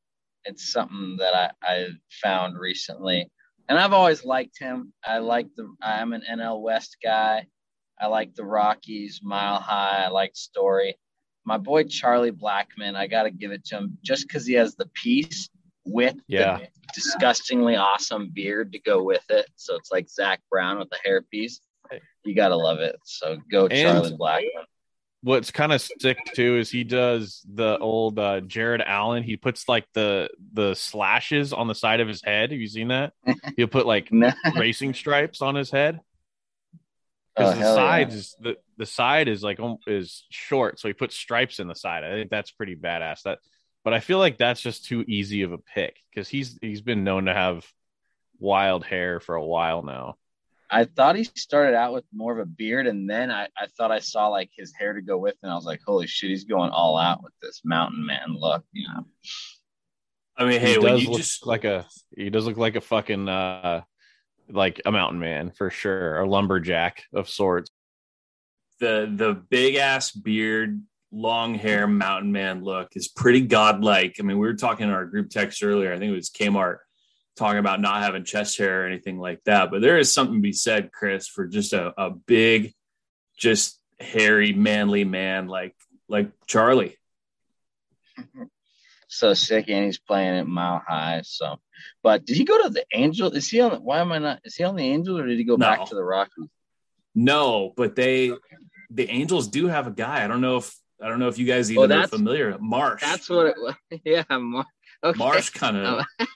[0.44, 1.88] it's something that I, I
[2.22, 3.30] found recently,
[3.68, 4.92] and I've always liked him.
[5.04, 5.68] I like the.
[5.82, 7.46] I'm an NL West guy.
[8.00, 10.04] I like the Rockies, Mile High.
[10.04, 10.96] I like Story.
[11.44, 12.94] My boy Charlie Blackmon.
[12.96, 15.48] I got to give it to him just because he has the piece
[15.84, 16.58] with Yeah.
[16.58, 19.46] the disgustingly awesome beard to go with it.
[19.56, 21.60] So it's like Zac Brown with the hairpiece.
[22.24, 22.96] You gotta love it.
[23.04, 24.64] So go And- Charlie Blackmon.
[25.26, 29.24] What's kind of sick too is he does the old uh, Jared Allen.
[29.24, 32.52] He puts like the the slashes on the side of his head.
[32.52, 33.12] Have you seen that?
[33.56, 34.30] He'll put like No.
[34.54, 35.98] racing stripes on his head
[37.38, 37.82] Oh, because the hell yeah.
[37.82, 39.58] sides is the the side is like
[39.88, 42.04] is short, so he puts stripes in the side.
[42.04, 43.22] I think that's pretty badass.
[43.22, 43.40] That,
[43.84, 47.02] but I feel like that's just too easy of a pick because he's he's been
[47.02, 47.66] known to have
[48.38, 50.14] wild hair for a while now.
[50.70, 53.92] I thought he started out with more of a beard, and then I, I thought
[53.92, 56.44] I saw like his hair to go with, and I was like, "Holy shit, he's
[56.44, 59.06] going all out with this mountain man look." You know,
[60.36, 62.76] I mean, he hey, when does you look just like a he does look like
[62.76, 63.82] a fucking uh
[64.50, 67.70] like a mountain man for sure, a lumberjack of sorts.
[68.80, 74.16] the the big ass beard, long hair, mountain man look is pretty godlike.
[74.18, 75.92] I mean, we were talking in our group text earlier.
[75.92, 76.78] I think it was Kmart
[77.36, 79.70] talking about not having chest hair or anything like that.
[79.70, 82.72] But there is something to be said, Chris, for just a, a big,
[83.36, 85.74] just hairy, manly man like
[86.08, 86.96] like Charlie.
[89.08, 91.22] so sick, and he's playing at Mile High.
[91.24, 91.58] So,
[92.02, 93.30] but did he go to the Angel?
[93.30, 93.72] Is he on?
[93.72, 94.40] The, why am I not?
[94.44, 95.66] Is he on the Angels, or did he go No.
[95.66, 96.48] back to the Rockies?
[97.14, 98.32] No, but they
[98.90, 100.24] the Angels do have a guy.
[100.24, 102.56] I don't know if I don't know if you guys even are familiar.
[102.58, 103.02] Marsh.
[103.02, 103.74] That's what it was.
[104.04, 104.66] Yeah, Mar-
[105.04, 105.18] okay.
[105.18, 106.04] Marsh kind of.
[106.20, 106.26] Oh.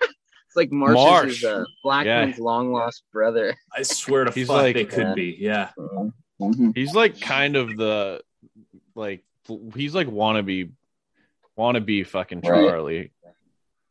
[0.51, 1.39] It's like Marsh, Marsh.
[1.39, 3.55] is uh, Blackmon's long lost brother.
[3.73, 5.15] I swear to He's fuck, like- they could Yeah.
[5.15, 5.37] be.
[5.39, 5.71] Yeah.
[6.41, 6.77] Mhm.
[6.77, 8.21] He's like kind of the
[8.97, 9.23] like
[9.77, 10.73] he's like wannabe
[11.57, 12.69] wannabe fucking Right.
[12.69, 13.13] Charlie.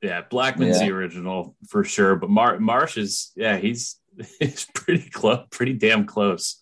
[0.02, 0.88] Yeah, Blackmon's Yeah.
[0.88, 3.98] the original for sure, but Mar- Marsh is yeah, he's
[4.40, 6.62] he's pretty close, pretty damn close.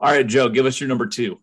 [0.00, 1.38] All right, Joe, give us your number two.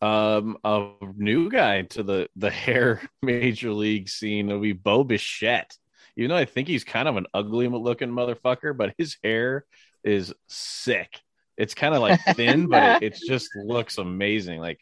[0.00, 5.76] Um, a new guy to the the hair major league scene will be Bo Bichette.
[6.16, 9.64] Even though I think he's kind of an ugly looking motherfucker, but his hair
[10.04, 11.20] is sick.
[11.56, 14.60] It's kind of like thin, but it, it just looks amazing.
[14.60, 14.80] Like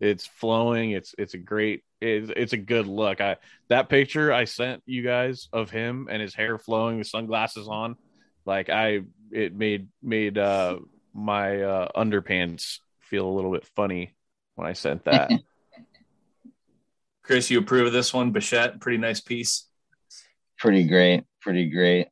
[0.00, 0.90] it's flowing.
[0.90, 1.82] It's it's a great.
[2.00, 3.20] It's, it's a good look.
[3.20, 3.36] I
[3.68, 7.96] that picture I sent you guys of him and his hair flowing with sunglasses on,
[8.44, 10.78] like I it made made uh
[11.14, 14.14] my uh underpants feel a little bit funny
[14.56, 15.30] when I sent that.
[17.22, 18.32] Chris, you approve of this one?
[18.32, 19.66] Bichette, pretty nice piece.
[20.64, 21.24] Pretty great.
[21.42, 22.08] Pretty great.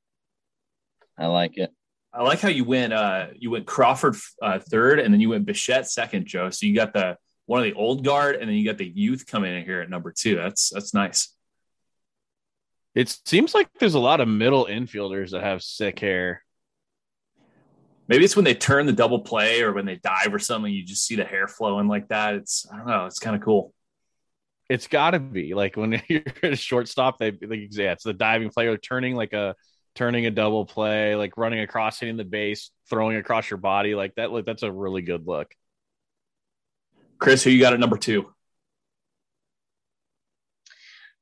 [1.17, 1.73] I like it.
[2.13, 5.47] I like how you went uh you went Crawford uh, third and then you went
[5.47, 6.51] Bichette second, Joe.
[6.51, 9.27] So you got the one of the old guard and then you got the youth
[9.27, 10.37] coming in here at number two.
[10.37, 11.35] That's that's nice.
[12.95, 16.45] It seems like there's a lot of middle infielders that have sick hair.
[18.07, 20.85] Maybe it's when they turn the double play or when they dive or something, you
[20.85, 22.35] just see the hair flowing like that.
[22.35, 23.73] It's I don't know, it's kind of cool.
[24.69, 28.13] It's got to be like when you're at a shortstop, they like yeah, it's the
[28.13, 29.55] diving player turning like a
[29.95, 34.15] turning a double play, like running across, hitting the base, throwing across your body like
[34.15, 34.33] that.
[34.33, 35.55] Look, that's a really good look.
[37.19, 38.33] Chris, who you got at number two?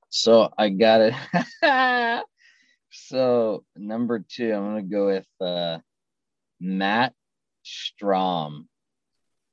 [0.08, 1.14] So I got
[1.62, 2.24] it.
[2.90, 5.78] so number two, I'm gonna go with uh,
[6.60, 7.14] Matt
[7.64, 8.66] Strahm,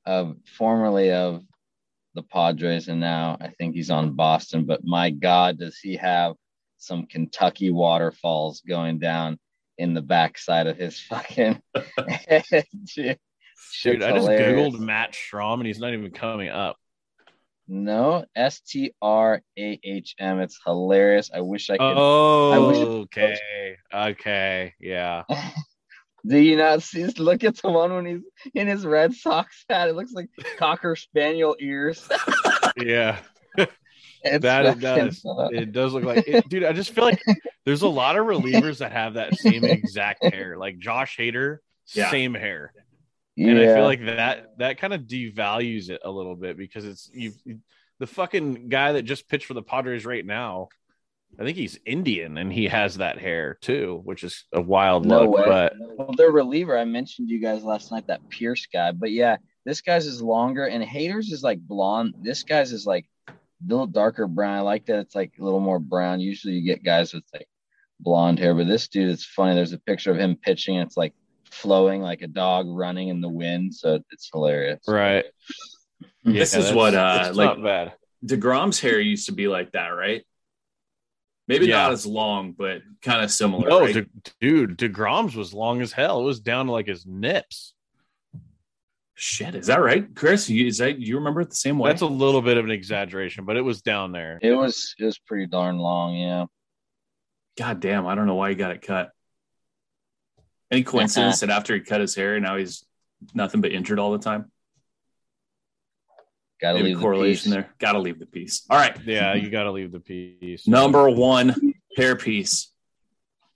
[0.06, 1.44] of formerly of
[2.18, 4.64] the Padres, and now I think he's on Boston.
[4.64, 6.34] But my God, does he have
[6.78, 9.38] some Kentucky waterfalls going down
[9.78, 11.62] in the backside of his fucking
[12.08, 12.44] head,
[12.94, 13.18] dude?
[13.82, 16.76] Dude, I just googled Matt Strahm and he's not even coming up.
[17.68, 20.40] No, S T R A H M.
[20.40, 21.30] It's hilarious.
[21.32, 21.94] I wish I could.
[21.96, 25.22] Oh, wish okay, okay, yeah.
[26.28, 27.04] Do you not see?
[27.06, 29.88] Look at the one when he's in his Red Sox hat.
[29.88, 32.06] It looks like cocker spaniel ears.
[32.76, 33.18] Yeah,
[34.24, 35.20] It's That it does.
[35.20, 35.54] fun.
[35.54, 36.64] it does look like it, dude.
[36.64, 37.22] I just feel like
[37.64, 40.56] there's a lot of relievers that have that same exact hair.
[40.58, 41.58] Like Josh Hader,
[41.94, 42.10] Yeah.
[42.10, 42.72] same hair.
[43.36, 43.50] yeah.
[43.50, 47.10] and I feel like that that kind of devalues it a little bit because it's
[47.14, 47.32] you
[48.00, 50.68] the fucking guy that just pitched for the Padres right now.
[51.40, 55.22] I think he's Indian and he has that hair too, which is a wild No
[55.24, 55.36] look.
[55.36, 55.44] way.
[55.46, 56.76] But well, their reliever.
[56.76, 60.20] I mentioned to you guys last night that Pierce guy, but yeah, this guy's is
[60.20, 62.14] longer and Hader's is like blonde.
[62.22, 63.32] This guy's is like a
[63.66, 64.56] little darker brown.
[64.56, 66.18] I like that it's like a little more brown.
[66.20, 67.46] Usually you get guys with like
[68.00, 69.54] blonde hair, but this dude, it's funny.
[69.54, 70.76] There's a picture of him pitching.
[70.78, 71.14] And it's like
[71.50, 73.74] flowing like a dog running in the wind.
[73.74, 74.80] So it's hilarious.
[74.88, 75.24] right,
[76.24, 77.92] This is what, uh, like- not bad.
[78.26, 80.24] DeGrom's hair used to be like that, right?
[81.48, 81.78] Maybe Yeah.
[81.82, 83.68] not as long, but kind of similar.
[83.68, 83.94] No, right?
[83.94, 84.06] De-
[84.40, 86.20] dude, Degrom's was long as hell.
[86.20, 87.74] It was down to like his nips.
[89.14, 90.48] Shit, is that right, Chris?
[90.48, 91.90] You, is that you remember it the same way?
[91.90, 94.38] That's a little bit of an exaggeration, but it was down there.
[94.40, 96.44] It was it was pretty darn long, yeah.
[97.56, 99.10] God damn, I don't know why he got it cut.
[100.70, 102.84] Any coincidence that after he cut his hair, now he's
[103.34, 104.52] nothing but injured all the time?
[106.60, 107.52] Gotta Maybe leave the correlation piece.
[107.52, 107.70] there.
[107.78, 108.66] Got to leave the piece.
[108.68, 108.96] All right.
[109.04, 110.66] Yeah, you got to leave the piece.
[110.66, 112.72] Number one hair piece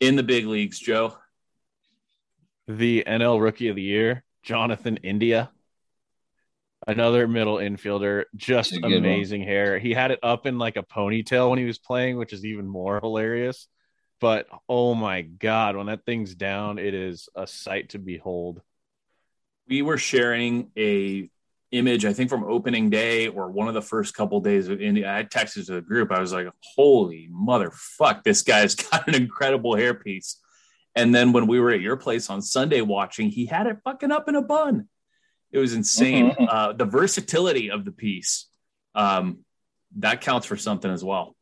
[0.00, 1.16] in the big leagues, Joe.
[2.68, 5.50] the NL Rookie of the Year, Jonathan India.
[6.86, 9.04] Another middle infielder, just That's a good one.
[9.04, 9.78] amazing hair.
[9.78, 12.66] He had it up in like a ponytail when he was playing, which is even
[12.66, 13.68] more hilarious.
[14.20, 18.62] But oh my god, when that thing's down, it is a sight to behold.
[19.68, 21.30] We were sharing a
[21.72, 25.12] image, I think from opening day or one of the first couple days of India.
[25.12, 26.12] I texted to the group.
[26.12, 30.36] I was like, "Holy motherfuck, this guy's got an incredible hairpiece."
[30.94, 34.12] And then when we were at your place on Sunday watching, he had it fucking
[34.12, 34.88] up in a bun.
[35.50, 36.30] It was insane.
[36.30, 36.46] Mhm.
[36.48, 38.46] Uh, the versatility of the piece
[38.94, 39.38] um,
[39.96, 41.36] that counts for something as well.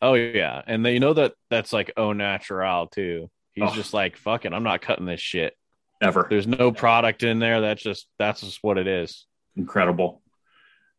[0.00, 3.30] Oh yeah, and they you know that that's like oh natural too.
[3.54, 3.74] He's Oh.
[3.74, 4.52] just like fucking.
[4.52, 5.54] I'm not cutting this shit.
[6.00, 7.60] Ever There's no product in there.
[7.60, 9.26] That's just that's just what it is.
[9.56, 10.22] incredible.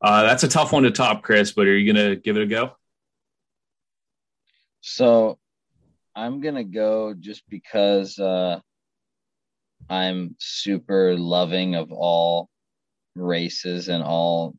[0.02, 1.54] Uh, that's a tough one to top, Chris.
[1.54, 2.72] But are you gonna give it a go?
[4.82, 5.38] So
[6.16, 8.60] I'm gonna go just because uh,
[9.90, 12.50] I'm super loving of all
[13.16, 14.56] races and all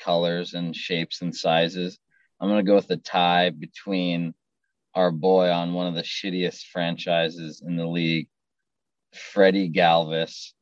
[0.00, 1.98] colors and shapes and sizes.
[2.40, 4.34] I'm gonna go with the tie between
[4.94, 8.28] our boy on one of the shittiest franchises in the league,
[9.14, 10.52] Freddie Galvis,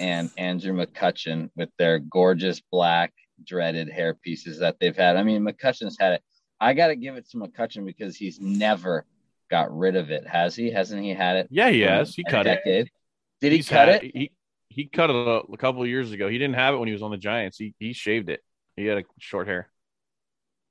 [0.00, 3.12] and Andrew McCutchen with their gorgeous black
[3.44, 5.16] dreaded hair pieces that they've had.
[5.16, 6.22] I mean, McCutchen's had it.
[6.60, 9.04] I got to give it to McCutchen because he's never
[9.50, 10.70] got rid of it, has he?
[10.70, 11.48] Hasn't he had it?
[11.50, 12.14] Yeah, he has.
[12.14, 12.60] he cut it.
[12.64, 14.16] Did he He's cut had- it?
[14.16, 14.32] He
[14.68, 16.28] he cut it a, a couple of years ago.
[16.28, 17.56] He didn't have it when he was on the Giants.
[17.58, 18.42] He he shaved it.
[18.76, 19.70] He had a short hair.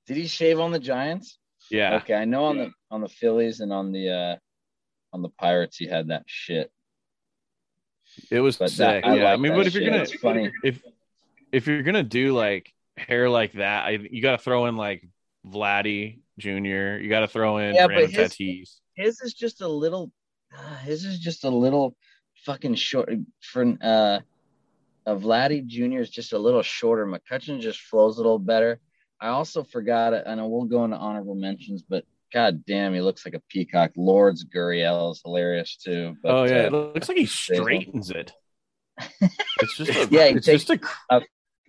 [0.08, 1.40] Did he shave on the Giants?
[1.72, 1.96] Yeah.
[1.98, 4.36] Okay, I know on the on the Phillies and on the uh
[5.14, 6.72] on the Pirates he had that shit.
[8.32, 8.78] It was But sick.
[8.78, 9.24] that, I yeah.
[9.26, 10.52] like I mean, but if you're gonna funny.
[10.64, 10.82] if
[11.52, 15.08] if you're gonna do like hair like that, I, you got to throw in like
[15.46, 16.98] Vladdy Jr.
[17.02, 18.76] You got to throw in Yeah, but his- Tatis.
[18.96, 20.12] His is just a little.
[20.58, 21.96] Uh, his is just a little
[22.46, 23.10] fucking short.
[23.42, 24.20] For uh,
[25.06, 26.00] uh Vladdy Jr.
[26.00, 27.06] is just a little shorter.
[27.06, 28.80] McCutchen just flows a little better.
[29.20, 30.14] I also forgot.
[30.28, 33.92] I know we'll go into honorable mentions, but god damn, he looks like a peacock.
[33.96, 36.16] Lourdes Gurriel is hilarious too.
[36.22, 38.34] But, oh yeah, uh, it looks like he straightens it.
[39.62, 41.22] It's just a, Yeah, it's just a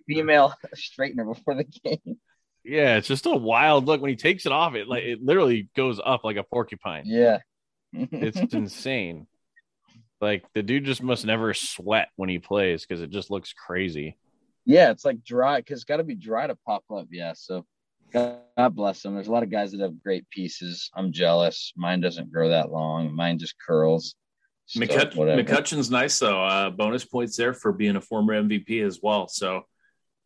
[0.07, 2.17] female straightener before the game.
[2.63, 4.75] yeah, it's just a wild look when he takes it off.
[4.75, 7.03] It like it literally goes up like a porcupine.
[7.05, 7.39] Yeah.
[7.93, 9.27] It's insane.
[10.19, 14.17] Like the dude just must never sweat when he plays because it just looks crazy.
[14.65, 17.07] Yeah, it's like dry because it's got to be dry to pop up.
[17.09, 17.65] Yeah, so
[18.11, 19.13] God, God bless them.
[19.15, 20.89] There's a lot of guys that have great pieces.
[20.95, 21.73] I'm jealous.
[21.75, 23.13] Mine doesn't grow that long.
[23.15, 24.15] Mine just curls.
[24.65, 26.43] So, McCut- McCutchen's nice though.
[26.43, 29.27] Uh, bonus points there for being a former MVP as well.
[29.27, 29.61] So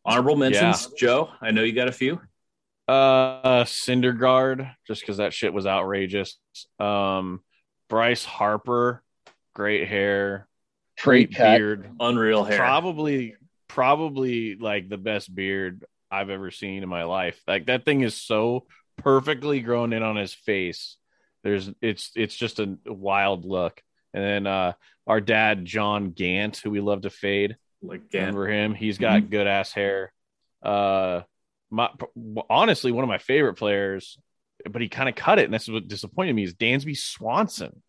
[0.04, 1.30] honorable mentions, Joe.
[1.42, 2.20] I know you got a few.
[2.88, 6.40] Uh, Syndergaard, just because that shit was outrageous.
[6.80, 7.42] Um,
[7.88, 9.04] Bryce Harper,
[9.54, 10.48] great hair,
[11.04, 11.58] great Pre-cut.
[11.58, 12.58] beard, Unreal hair.
[12.58, 13.36] probably,
[13.68, 17.42] probably like the best beard I've ever seen in my life.
[17.48, 18.66] Like that thing is so
[18.98, 20.98] perfectly grown in on his face.
[21.44, 23.82] There's, it's, it's just a wild look.
[24.14, 24.74] And then uh,
[25.08, 27.56] our dad John Gant, who we love to fade.
[27.82, 28.36] like Gant.
[28.36, 28.74] Remember him?
[28.74, 30.12] He's got good ass hair.
[30.62, 31.22] Uh,
[31.72, 31.90] my
[32.50, 34.18] honestly, one of my favorite players,
[34.70, 36.44] but he kind of cut it, and that's what disappointed me.
[36.44, 37.82] Is Dansby Swanson,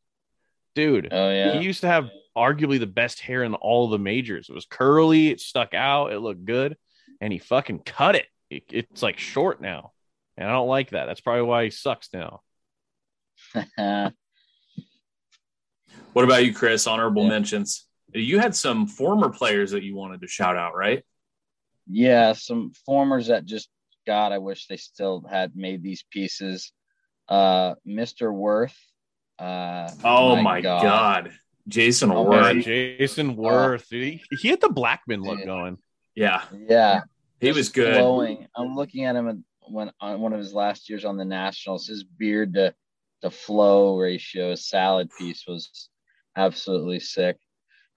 [0.74, 1.08] dude?
[1.10, 1.58] Oh yeah.
[1.58, 4.48] He used to have arguably the best hair in all the majors.
[4.48, 6.76] It was curly, it stuck out, it looked good,
[7.22, 8.26] and he fucking cut it.
[8.50, 9.92] it it's like short now,
[10.36, 11.06] and I don't like that.
[11.06, 12.40] That's probably why he sucks now.
[16.12, 16.86] What about you, Chris?
[16.86, 17.30] Honorable Yeah.
[17.30, 17.86] mentions.
[18.12, 21.02] You had some former players that you wanted to shout out, right?
[21.88, 23.68] yeah, some formers that just
[24.06, 26.72] God, I wish they still had made these pieces.
[27.28, 28.30] Uh, Mr.
[28.32, 28.76] Werth.
[29.38, 31.32] Uh, Oh my, god.
[31.66, 32.54] Jason Oh, Werth.
[32.54, 32.62] man.
[32.62, 35.46] Jason Werth, dude, he, he had the Blackmon look Dude.
[35.46, 35.78] going.
[36.14, 37.00] Yeah, Yeah,
[37.42, 37.96] he was good.
[37.96, 38.46] Flowing.
[38.56, 41.86] I'm looking at him when on one of his last years on the Nationals.
[41.86, 42.74] His beard to
[43.22, 45.88] to flow ratio, salad piece was
[46.36, 47.36] absolutely sick.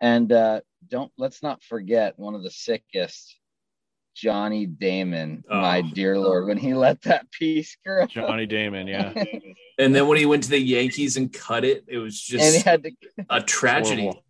[0.01, 3.37] And uh, don't let's not forget one of the sickest,
[4.15, 5.43] Johnny Damon.
[5.49, 5.89] My Oh.
[5.93, 9.13] dear lord, when he let that piece grow, Johnny Damon, yeah.
[9.79, 12.47] And then when he went to the Yankees and cut it, it was and he
[12.47, 12.85] just had
[13.29, 14.03] a tragedy.
[14.03, 14.24] Horrible.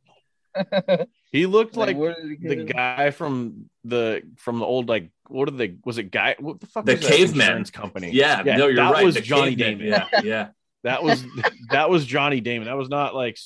[1.31, 5.57] He looked Like, like he the guy from the from the old like what did
[5.57, 7.65] they was it guy what the fuck The was caveman.
[7.65, 8.75] company Yeah, no, you're right.
[8.75, 9.05] that right.
[9.05, 9.79] was The Johnny caveman.
[9.89, 10.47] Damon Yeah, yeah.
[10.83, 11.25] that was
[11.71, 13.37] that was Johnny Damon that was not like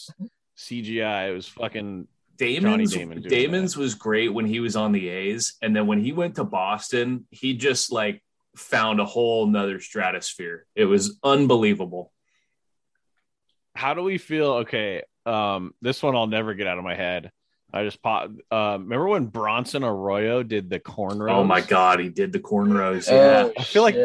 [0.57, 2.07] CGI it was fucking
[2.37, 5.99] Damon's Damon doing Damon's was great when he was on the A's, and then when
[5.99, 8.23] he went to Boston, he just like
[8.55, 10.65] found a whole nother stratosphere.
[10.75, 12.13] It was unbelievable.
[13.75, 14.51] How do we feel?
[14.63, 17.31] Okay, um, this one I'll never get out of my head.
[17.71, 18.31] I just pop.
[18.51, 21.31] Uh, remember when Bronson Arroyo did the cornrows?
[21.31, 23.07] Oh my god, he did the cornrows.
[23.11, 23.49] Oh, Yeah.
[23.57, 23.95] I feel like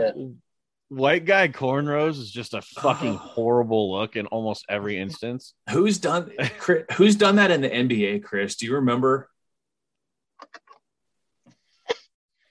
[0.88, 5.54] white guy cornrows is just a fucking horrible look in almost every instance.
[5.70, 6.30] Who's done
[6.96, 8.56] who's done that in the NBA, Chris?
[8.56, 9.30] Do you remember?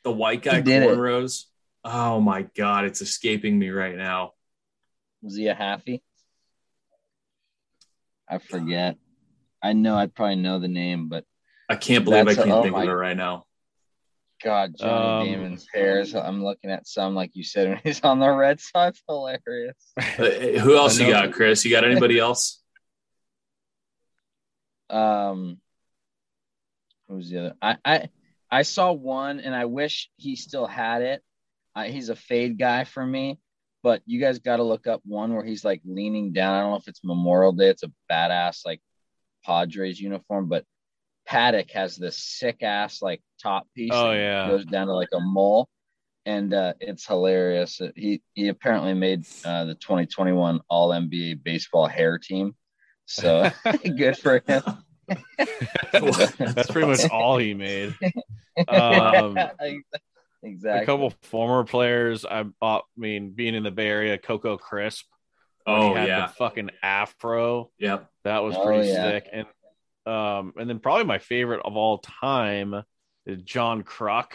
[0.04, 0.90] The white guy He did it.
[0.90, 1.46] cornrows.
[1.86, 4.32] Oh my god, it's escaping me right now.
[5.22, 6.02] Was he a halfie?
[8.30, 8.98] I forget.
[9.62, 11.26] I know I'd probably know the name, but
[11.70, 13.46] I can't believe I can't oh think of it right now.
[14.44, 16.14] God, Johnny Um, Damon's hairs.
[16.14, 19.02] I'm looking at some, like you said, when he's on the Red Sox.
[19.08, 19.76] Hilarious.
[19.98, 21.64] Uh, who else you got, Chris?
[21.64, 22.60] You got anybody else?
[24.90, 25.60] Um,
[27.08, 27.54] who's the other?
[27.62, 28.10] I I
[28.52, 31.24] I saw one, and I wish he still had it.
[31.74, 33.40] I, he's a fade guy for me,
[33.84, 36.56] but you guys got to look up one where he's like leaning down.
[36.56, 37.68] I don't know if it's Memorial Day.
[37.68, 38.82] It's a badass like
[39.46, 40.66] Padres uniform, but
[41.26, 43.92] Paddock has this sick ass like top piece.
[43.94, 44.48] Oh, yeah.
[44.48, 45.68] goes down to like a mole,
[46.26, 47.82] and uh, it's hilarious.
[47.96, 52.56] He he apparently made uh, the 2021 All NBA baseball hair team,
[53.06, 53.50] so
[53.98, 54.64] good for him.
[55.44, 57.96] That's pretty much all he made.
[58.68, 59.36] Um,
[60.44, 60.84] exactly.
[60.84, 62.26] A couple former players.
[62.26, 65.06] I, uh, I mean, being in the Bay Area, Coco Crisp.
[65.66, 67.72] Oh had yeah, the fucking afro.
[67.80, 68.10] yep.
[68.26, 69.12] That was Oh, pretty yeah.
[69.12, 69.30] sick.
[69.32, 69.46] And
[70.06, 72.84] um, and then probably my favorite of all time
[73.26, 74.34] is John Kruk.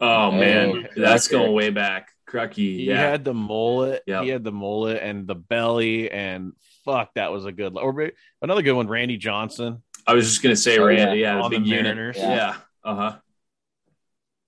[0.00, 1.36] Oh man, Oh, that's okay.
[1.36, 2.08] going way back.
[2.28, 2.96] Crucky, He yeah.
[3.10, 4.02] had the mullet.
[4.06, 4.22] Yep.
[4.22, 6.52] He had the mullet and the belly, and
[6.86, 7.76] fuck, that was a good.
[7.76, 8.10] Or
[8.40, 9.82] another good one, Randy Johnson.
[10.06, 11.84] I was just gonna say, Oh, Randy, yeah, On the the big unit.
[11.96, 12.16] Mariners.
[12.16, 12.34] Yeah.
[12.34, 12.56] Yeah.
[12.82, 13.16] Uh huh.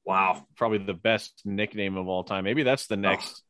[0.04, 0.46] Wow.
[0.56, 2.44] Probably the best nickname of all time.
[2.44, 3.42] Maybe that's the next.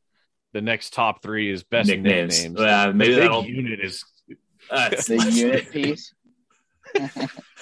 [0.53, 1.95] The next top three is best Oh.
[1.95, 2.45] Nicknames.
[2.45, 2.61] nicknames.
[2.61, 4.05] Yeah, maybe the big that'll- unit is
[4.71, 6.15] That's, the unit piece.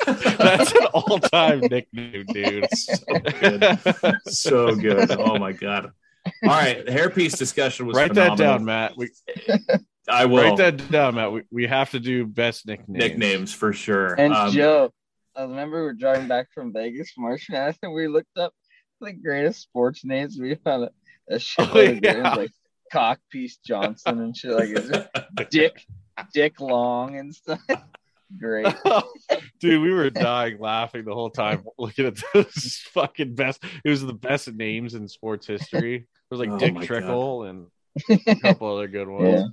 [0.05, 2.67] that's an all-time nickname, dude.
[2.75, 2.97] so
[3.41, 3.79] good.
[4.27, 5.11] so good.
[5.13, 5.91] Oh my god.
[6.45, 8.93] All right, the hairpiece discussion was Write that down, Matt.
[8.97, 9.09] We,
[10.09, 10.43] I will.
[10.43, 11.33] write that down, Matt.
[11.33, 12.99] We, we have to do best nicknames.
[12.99, 14.15] nicknames for sure.
[14.15, 14.93] And Um, Joe,
[15.35, 18.53] I remember we were driving back from Vegas, March Madness, and we looked up
[19.03, 20.39] the greatest sports names.
[20.41, 20.91] We found a,
[21.35, 22.35] a shit Oh, load of great yeah.
[22.35, 22.51] like
[22.93, 25.09] Cockpiece Johnson and shit like it's just
[25.51, 25.85] Dick
[26.35, 27.61] Dick Long and stuff.
[28.39, 28.67] Great.
[29.61, 33.63] Dude, we were dying laughing the whole time looking at those fucking best.
[33.85, 35.97] It was the best names in sports history.
[35.97, 37.67] It was like Oh Dick my Trickle and
[38.27, 39.35] a couple other good ones.
[39.35, 39.45] Yeah.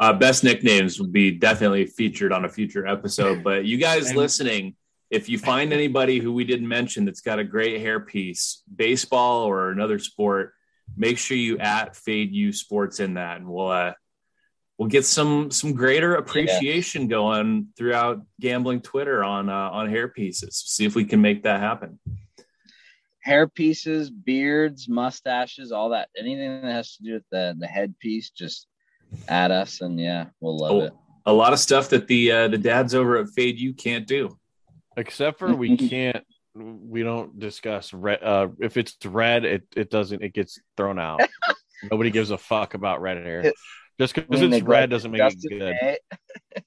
[0.00, 3.44] uh, best nicknames will be definitely featured on a future episode.
[3.44, 4.74] But you guys And- listening,
[5.14, 9.70] if you find anybody who we didn't mention that's got a great hairpiece, baseball or
[9.70, 10.52] another sport,
[10.96, 13.92] make sure you at Fade You Sports in that, and we'll uh,
[14.76, 20.52] we'll get some some greater appreciation going throughout gambling Twitter on uh, on hairpieces.
[20.54, 21.98] See if we can make that happen.
[23.20, 26.08] Hair pieces, beards, mustaches, all that.
[26.18, 28.66] Anything that has to do with the the headpiece, just
[29.28, 30.80] add us, and yeah, we'll love Oh.
[30.86, 30.92] it.
[31.26, 34.36] A lot of stuff that the uh, the dads over at Fade You can't do.
[34.96, 36.24] Except for we can't
[36.54, 41.20] we don't discuss red uh if it's red it, it doesn't it gets thrown out.
[41.90, 43.52] Nobody gives a fuck about red hair.
[43.98, 46.62] Just because it's red doesn't make it good.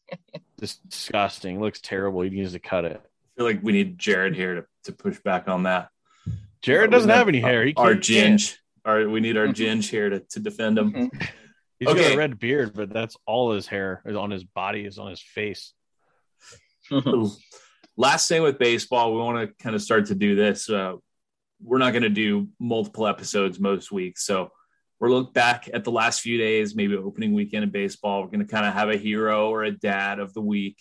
[0.61, 1.55] It's disgusting.
[1.57, 2.21] It looks terrible.
[2.21, 3.01] He needs to cut it.
[3.03, 5.89] I feel like we need Jared here to, to push back on that.
[6.61, 7.65] Jared doesn't have any hair.
[7.65, 8.55] He our can't- ginge.
[8.85, 11.11] Our, we need our ginge here to, to defend him.
[11.79, 14.97] He's got a red beard, but that's all his hair is on his body, is
[14.97, 15.73] on his face.
[17.97, 20.69] Last thing with baseball, we want to kind of start to do this.
[20.69, 20.97] Uh,
[21.61, 24.23] we're not going to do multiple episodes most weeks.
[24.23, 24.51] So
[24.99, 28.21] we're look back at the last few days, maybe opening weekend of baseball.
[28.21, 30.77] We're going to kind of have a hero or a dad of the week.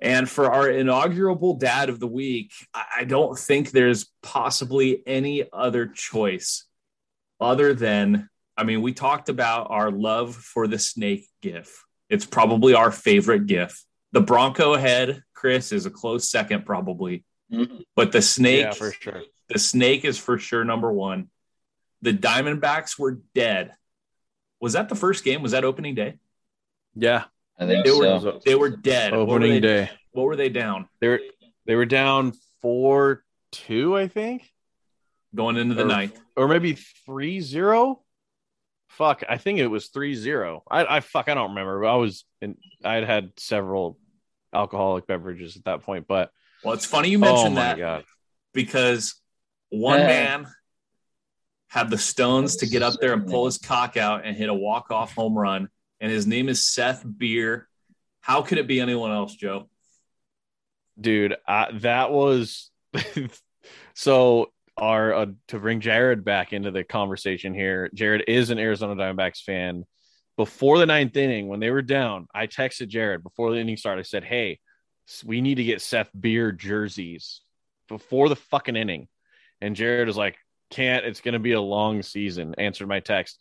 [0.00, 5.44] And for our inaugural dad of the week, I I don't think there's possibly any
[5.52, 6.64] other choice
[7.40, 11.84] other than, I mean, we talked about our love for the snake gif.
[12.08, 13.84] It's probably our favorite gif.
[14.12, 17.24] The Bronco head, Chris, is a close second, probably.
[17.50, 17.82] Mhm.
[17.96, 19.22] But the snake, Yeah, for sure.
[19.48, 21.30] the snake is for sure number one.
[22.02, 23.74] The Diamondbacks were dead.
[24.60, 25.40] Was that the first game?
[25.40, 26.18] Was that opening day?
[26.94, 27.24] Yeah.
[27.58, 29.12] I think They were they were dead.
[29.12, 29.90] What were Opening they- day.
[30.12, 31.20] What were they down They were
[31.64, 34.52] they were down four two, I think.
[35.34, 36.20] going into the Or- ninth?
[36.36, 38.02] Or maybe three zero.
[38.88, 40.64] Fuck, I think it was three zero.
[40.70, 41.84] I, I fuck, I don't remember.
[41.86, 43.98] I was in I had had several
[44.54, 46.06] alcoholic beverages at that point.
[46.08, 46.30] But
[46.64, 48.04] well, it's funny you mentioned oh that God.
[48.52, 49.14] because
[49.70, 50.06] one Yeah.
[50.06, 50.46] man
[51.68, 54.54] had the stones to get up there and pull his cock out and hit a
[54.54, 55.68] walk off home run,
[56.00, 57.68] and his name is Seth Beer.
[58.20, 59.68] How could it be anyone else, Joe?
[61.00, 62.70] dude I, that was
[63.94, 68.94] so our uh, to bring jared back into the conversation here jared is an arizona
[68.96, 69.86] diamondbacks fan
[70.40, 74.00] before the ninth inning when they were down i texted jared before the inning started.
[74.00, 74.58] I said hey
[75.22, 77.42] we need to get seth beer jerseys
[77.88, 79.08] before the fucking inning.
[79.60, 80.38] And jared was like
[80.70, 83.38] can't it's gonna be a long season answered my text.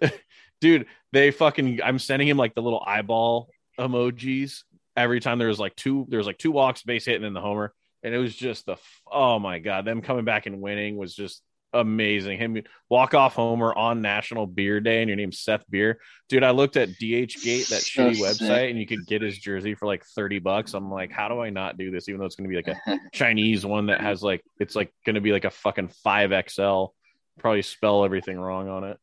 [0.60, 4.64] Dude they fucking i'm sending him like the little eyeball emojis
[4.96, 7.34] every time there was like two there was like two walks base hit and then
[7.34, 7.72] the homer.
[8.02, 11.40] And it was just the oh my god them coming back and winning was just
[11.74, 15.98] amazing him walk off homer on national beer day and your name's seth beer
[16.28, 17.00] dude i looked at DH
[17.42, 18.24] Gate, that So shitty sick.
[18.48, 21.40] website and you could get his jersey for like 30 bucks i'm like how do
[21.40, 24.00] i not do this even though it's going to be like a chinese one that
[24.02, 26.90] has like it's like going to be like a fucking 5xl
[27.38, 28.98] probably spell everything wrong on it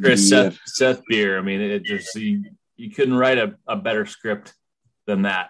[0.00, 0.50] Chris Yeah.
[0.50, 1.38] Seth Seth Beer.
[1.38, 2.44] I mean, it just you,
[2.76, 4.52] you couldn't write a, a better script
[5.06, 5.48] than that.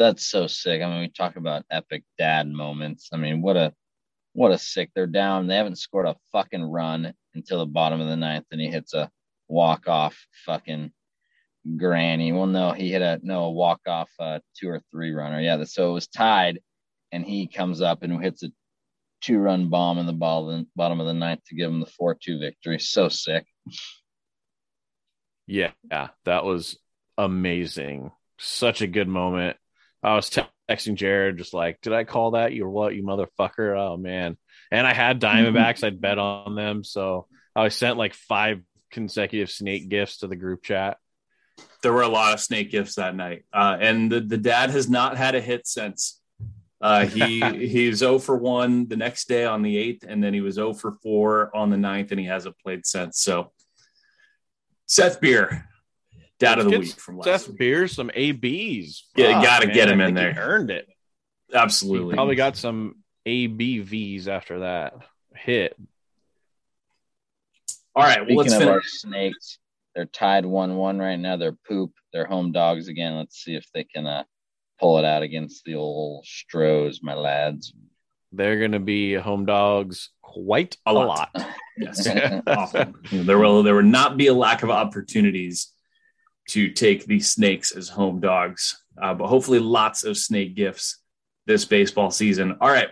[0.00, 0.80] That's so sick.
[0.80, 3.10] I mean, we talk about epic dad moments.
[3.12, 3.74] I mean, what a
[4.32, 4.90] what a sick.
[4.94, 5.46] They're down.
[5.46, 8.94] They haven't scored a fucking run until the bottom of the ninth, and he hits
[8.94, 9.10] a
[9.46, 10.90] walk off fucking
[11.76, 12.32] granny.
[12.32, 15.38] Well, no, he hit a no a walk off uh, two or three runner.
[15.38, 16.60] Yeah, so it was tied,
[17.12, 18.48] and he comes up and hits a
[19.20, 22.38] two run bomb in the bottom of the ninth to give him the four two
[22.38, 22.78] victory.
[22.78, 23.44] So sick.
[25.46, 25.72] Yeah,
[26.24, 26.78] that was
[27.18, 28.12] amazing.
[28.38, 29.58] Such a good moment.
[30.02, 30.30] I was
[30.68, 32.54] texting Jared, just like, did I call that?
[32.54, 33.76] You're what, you motherfucker?
[33.76, 34.36] Oh man!
[34.70, 35.84] And I had Diamondbacks.
[35.84, 40.62] I'd bet on them, so I sent like five consecutive snake gifts to the group
[40.62, 40.96] chat.
[41.82, 44.88] There were a lot of snake gifts that night, uh, and the, the dad has
[44.88, 46.20] not had a hit since.
[46.80, 50.40] Uh, he he's 0 for one the next day on the eighth, and then he
[50.40, 53.20] was 0 for four on the ninth, and he hasn't played since.
[53.20, 53.52] So,
[54.86, 55.68] Seth Beer,
[56.40, 57.58] dad of the Get week from last Seth week.
[57.58, 59.04] Beer some ABs.
[59.14, 60.44] Yeah, Fuck, gotta man, get him I in think he there.
[60.44, 60.88] earned it.
[61.48, 64.94] He Absolutely, probably got some ABVs after that
[65.34, 65.76] hit.
[67.94, 68.72] All right, well, Speaking let's of finish.
[68.74, 69.58] our snakes,
[69.94, 71.36] they're tied one one right now.
[71.36, 71.92] They're poop.
[72.12, 73.16] They're home dogs again.
[73.16, 74.24] Let's see if they can uh,
[74.78, 77.72] pull it out against the old Stros, my lads.
[78.32, 81.08] They're going to be home dogs quite A a, lot.
[81.08, 81.30] lot.
[81.78, 82.06] Yes.
[82.46, 82.94] Often.
[83.10, 85.72] There will there will not be a lack of opportunities
[86.50, 90.98] to take the snakes as home dogs, uh, but hopefully lots of snake gifts
[91.46, 92.56] this baseball season.
[92.60, 92.88] All right,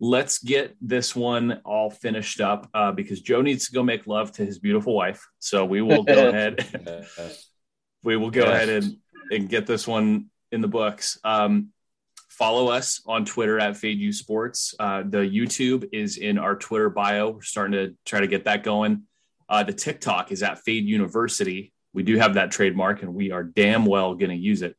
[0.00, 4.32] let's get this one all finished up uh, because Joe needs to go make love
[4.32, 5.26] to his beautiful wife.
[5.38, 6.66] So we will go ahead.
[8.02, 8.96] we will go ahead and,
[9.30, 11.18] and get this one in the books.
[11.24, 11.68] Um,
[12.28, 14.74] follow us on Twitter at Fade U Sports.
[14.78, 17.30] Uh, the YouTube is in our Twitter bio.
[17.30, 19.02] We're starting to try to get that going.
[19.48, 21.72] Uh, the TikTok is at Fade University.
[21.92, 24.76] We do have that trademark, and we are damn well going to use it.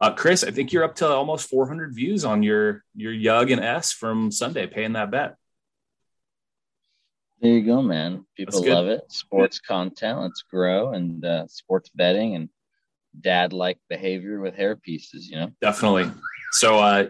[0.00, 3.62] Uh, Chris, I think you're up to almost 400 views on your your Yug and
[3.62, 5.36] S from Sunday, paying that bet.
[7.40, 8.26] There you go, man.
[8.36, 9.10] People love it.
[9.10, 10.20] Sports content.
[10.20, 12.48] Let's grow and uh, sports betting and
[13.18, 15.28] dad like behavior with hair pieces.
[15.28, 15.52] You know.
[15.60, 16.10] Definitely.
[16.52, 17.08] So uh,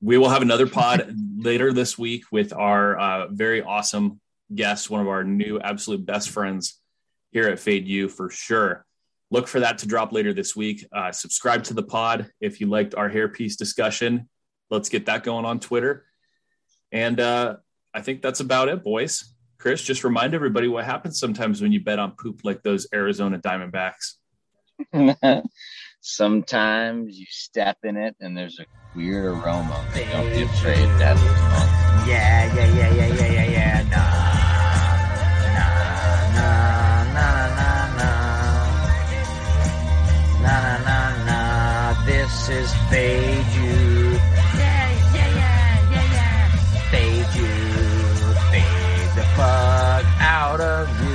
[0.00, 4.20] we will have another pod later this week with our uh, very awesome
[4.54, 6.79] guest, one of our new absolute best friends
[7.30, 8.84] here at Fade U for sure.
[9.30, 10.86] Look for that to drop later this week.
[10.92, 14.28] Uh, subscribe to the pod if you liked our hairpiece discussion.
[14.70, 16.04] Let's get that going on Twitter.
[16.90, 17.56] And uh,
[17.94, 19.34] I think that's about it, boys.
[19.58, 23.38] Chris, just remind everybody what happens sometimes when you bet on poop like those Arizona
[23.38, 24.14] Diamondbacks.
[26.00, 28.64] Sometimes you step in it and there's a
[28.96, 29.84] weird aroma.
[29.92, 30.86] but Don't be afraid.
[30.98, 32.08] Dad was.
[32.08, 33.79] Yeah, yeah, yeah, yeah, yeah, yeah, yeah.
[42.50, 44.18] Is Fade You.
[44.58, 46.48] Yeah, yeah, yeah, yeah, yeah.
[46.90, 47.54] Fade You.
[48.50, 51.09] Fade the fuck out of you.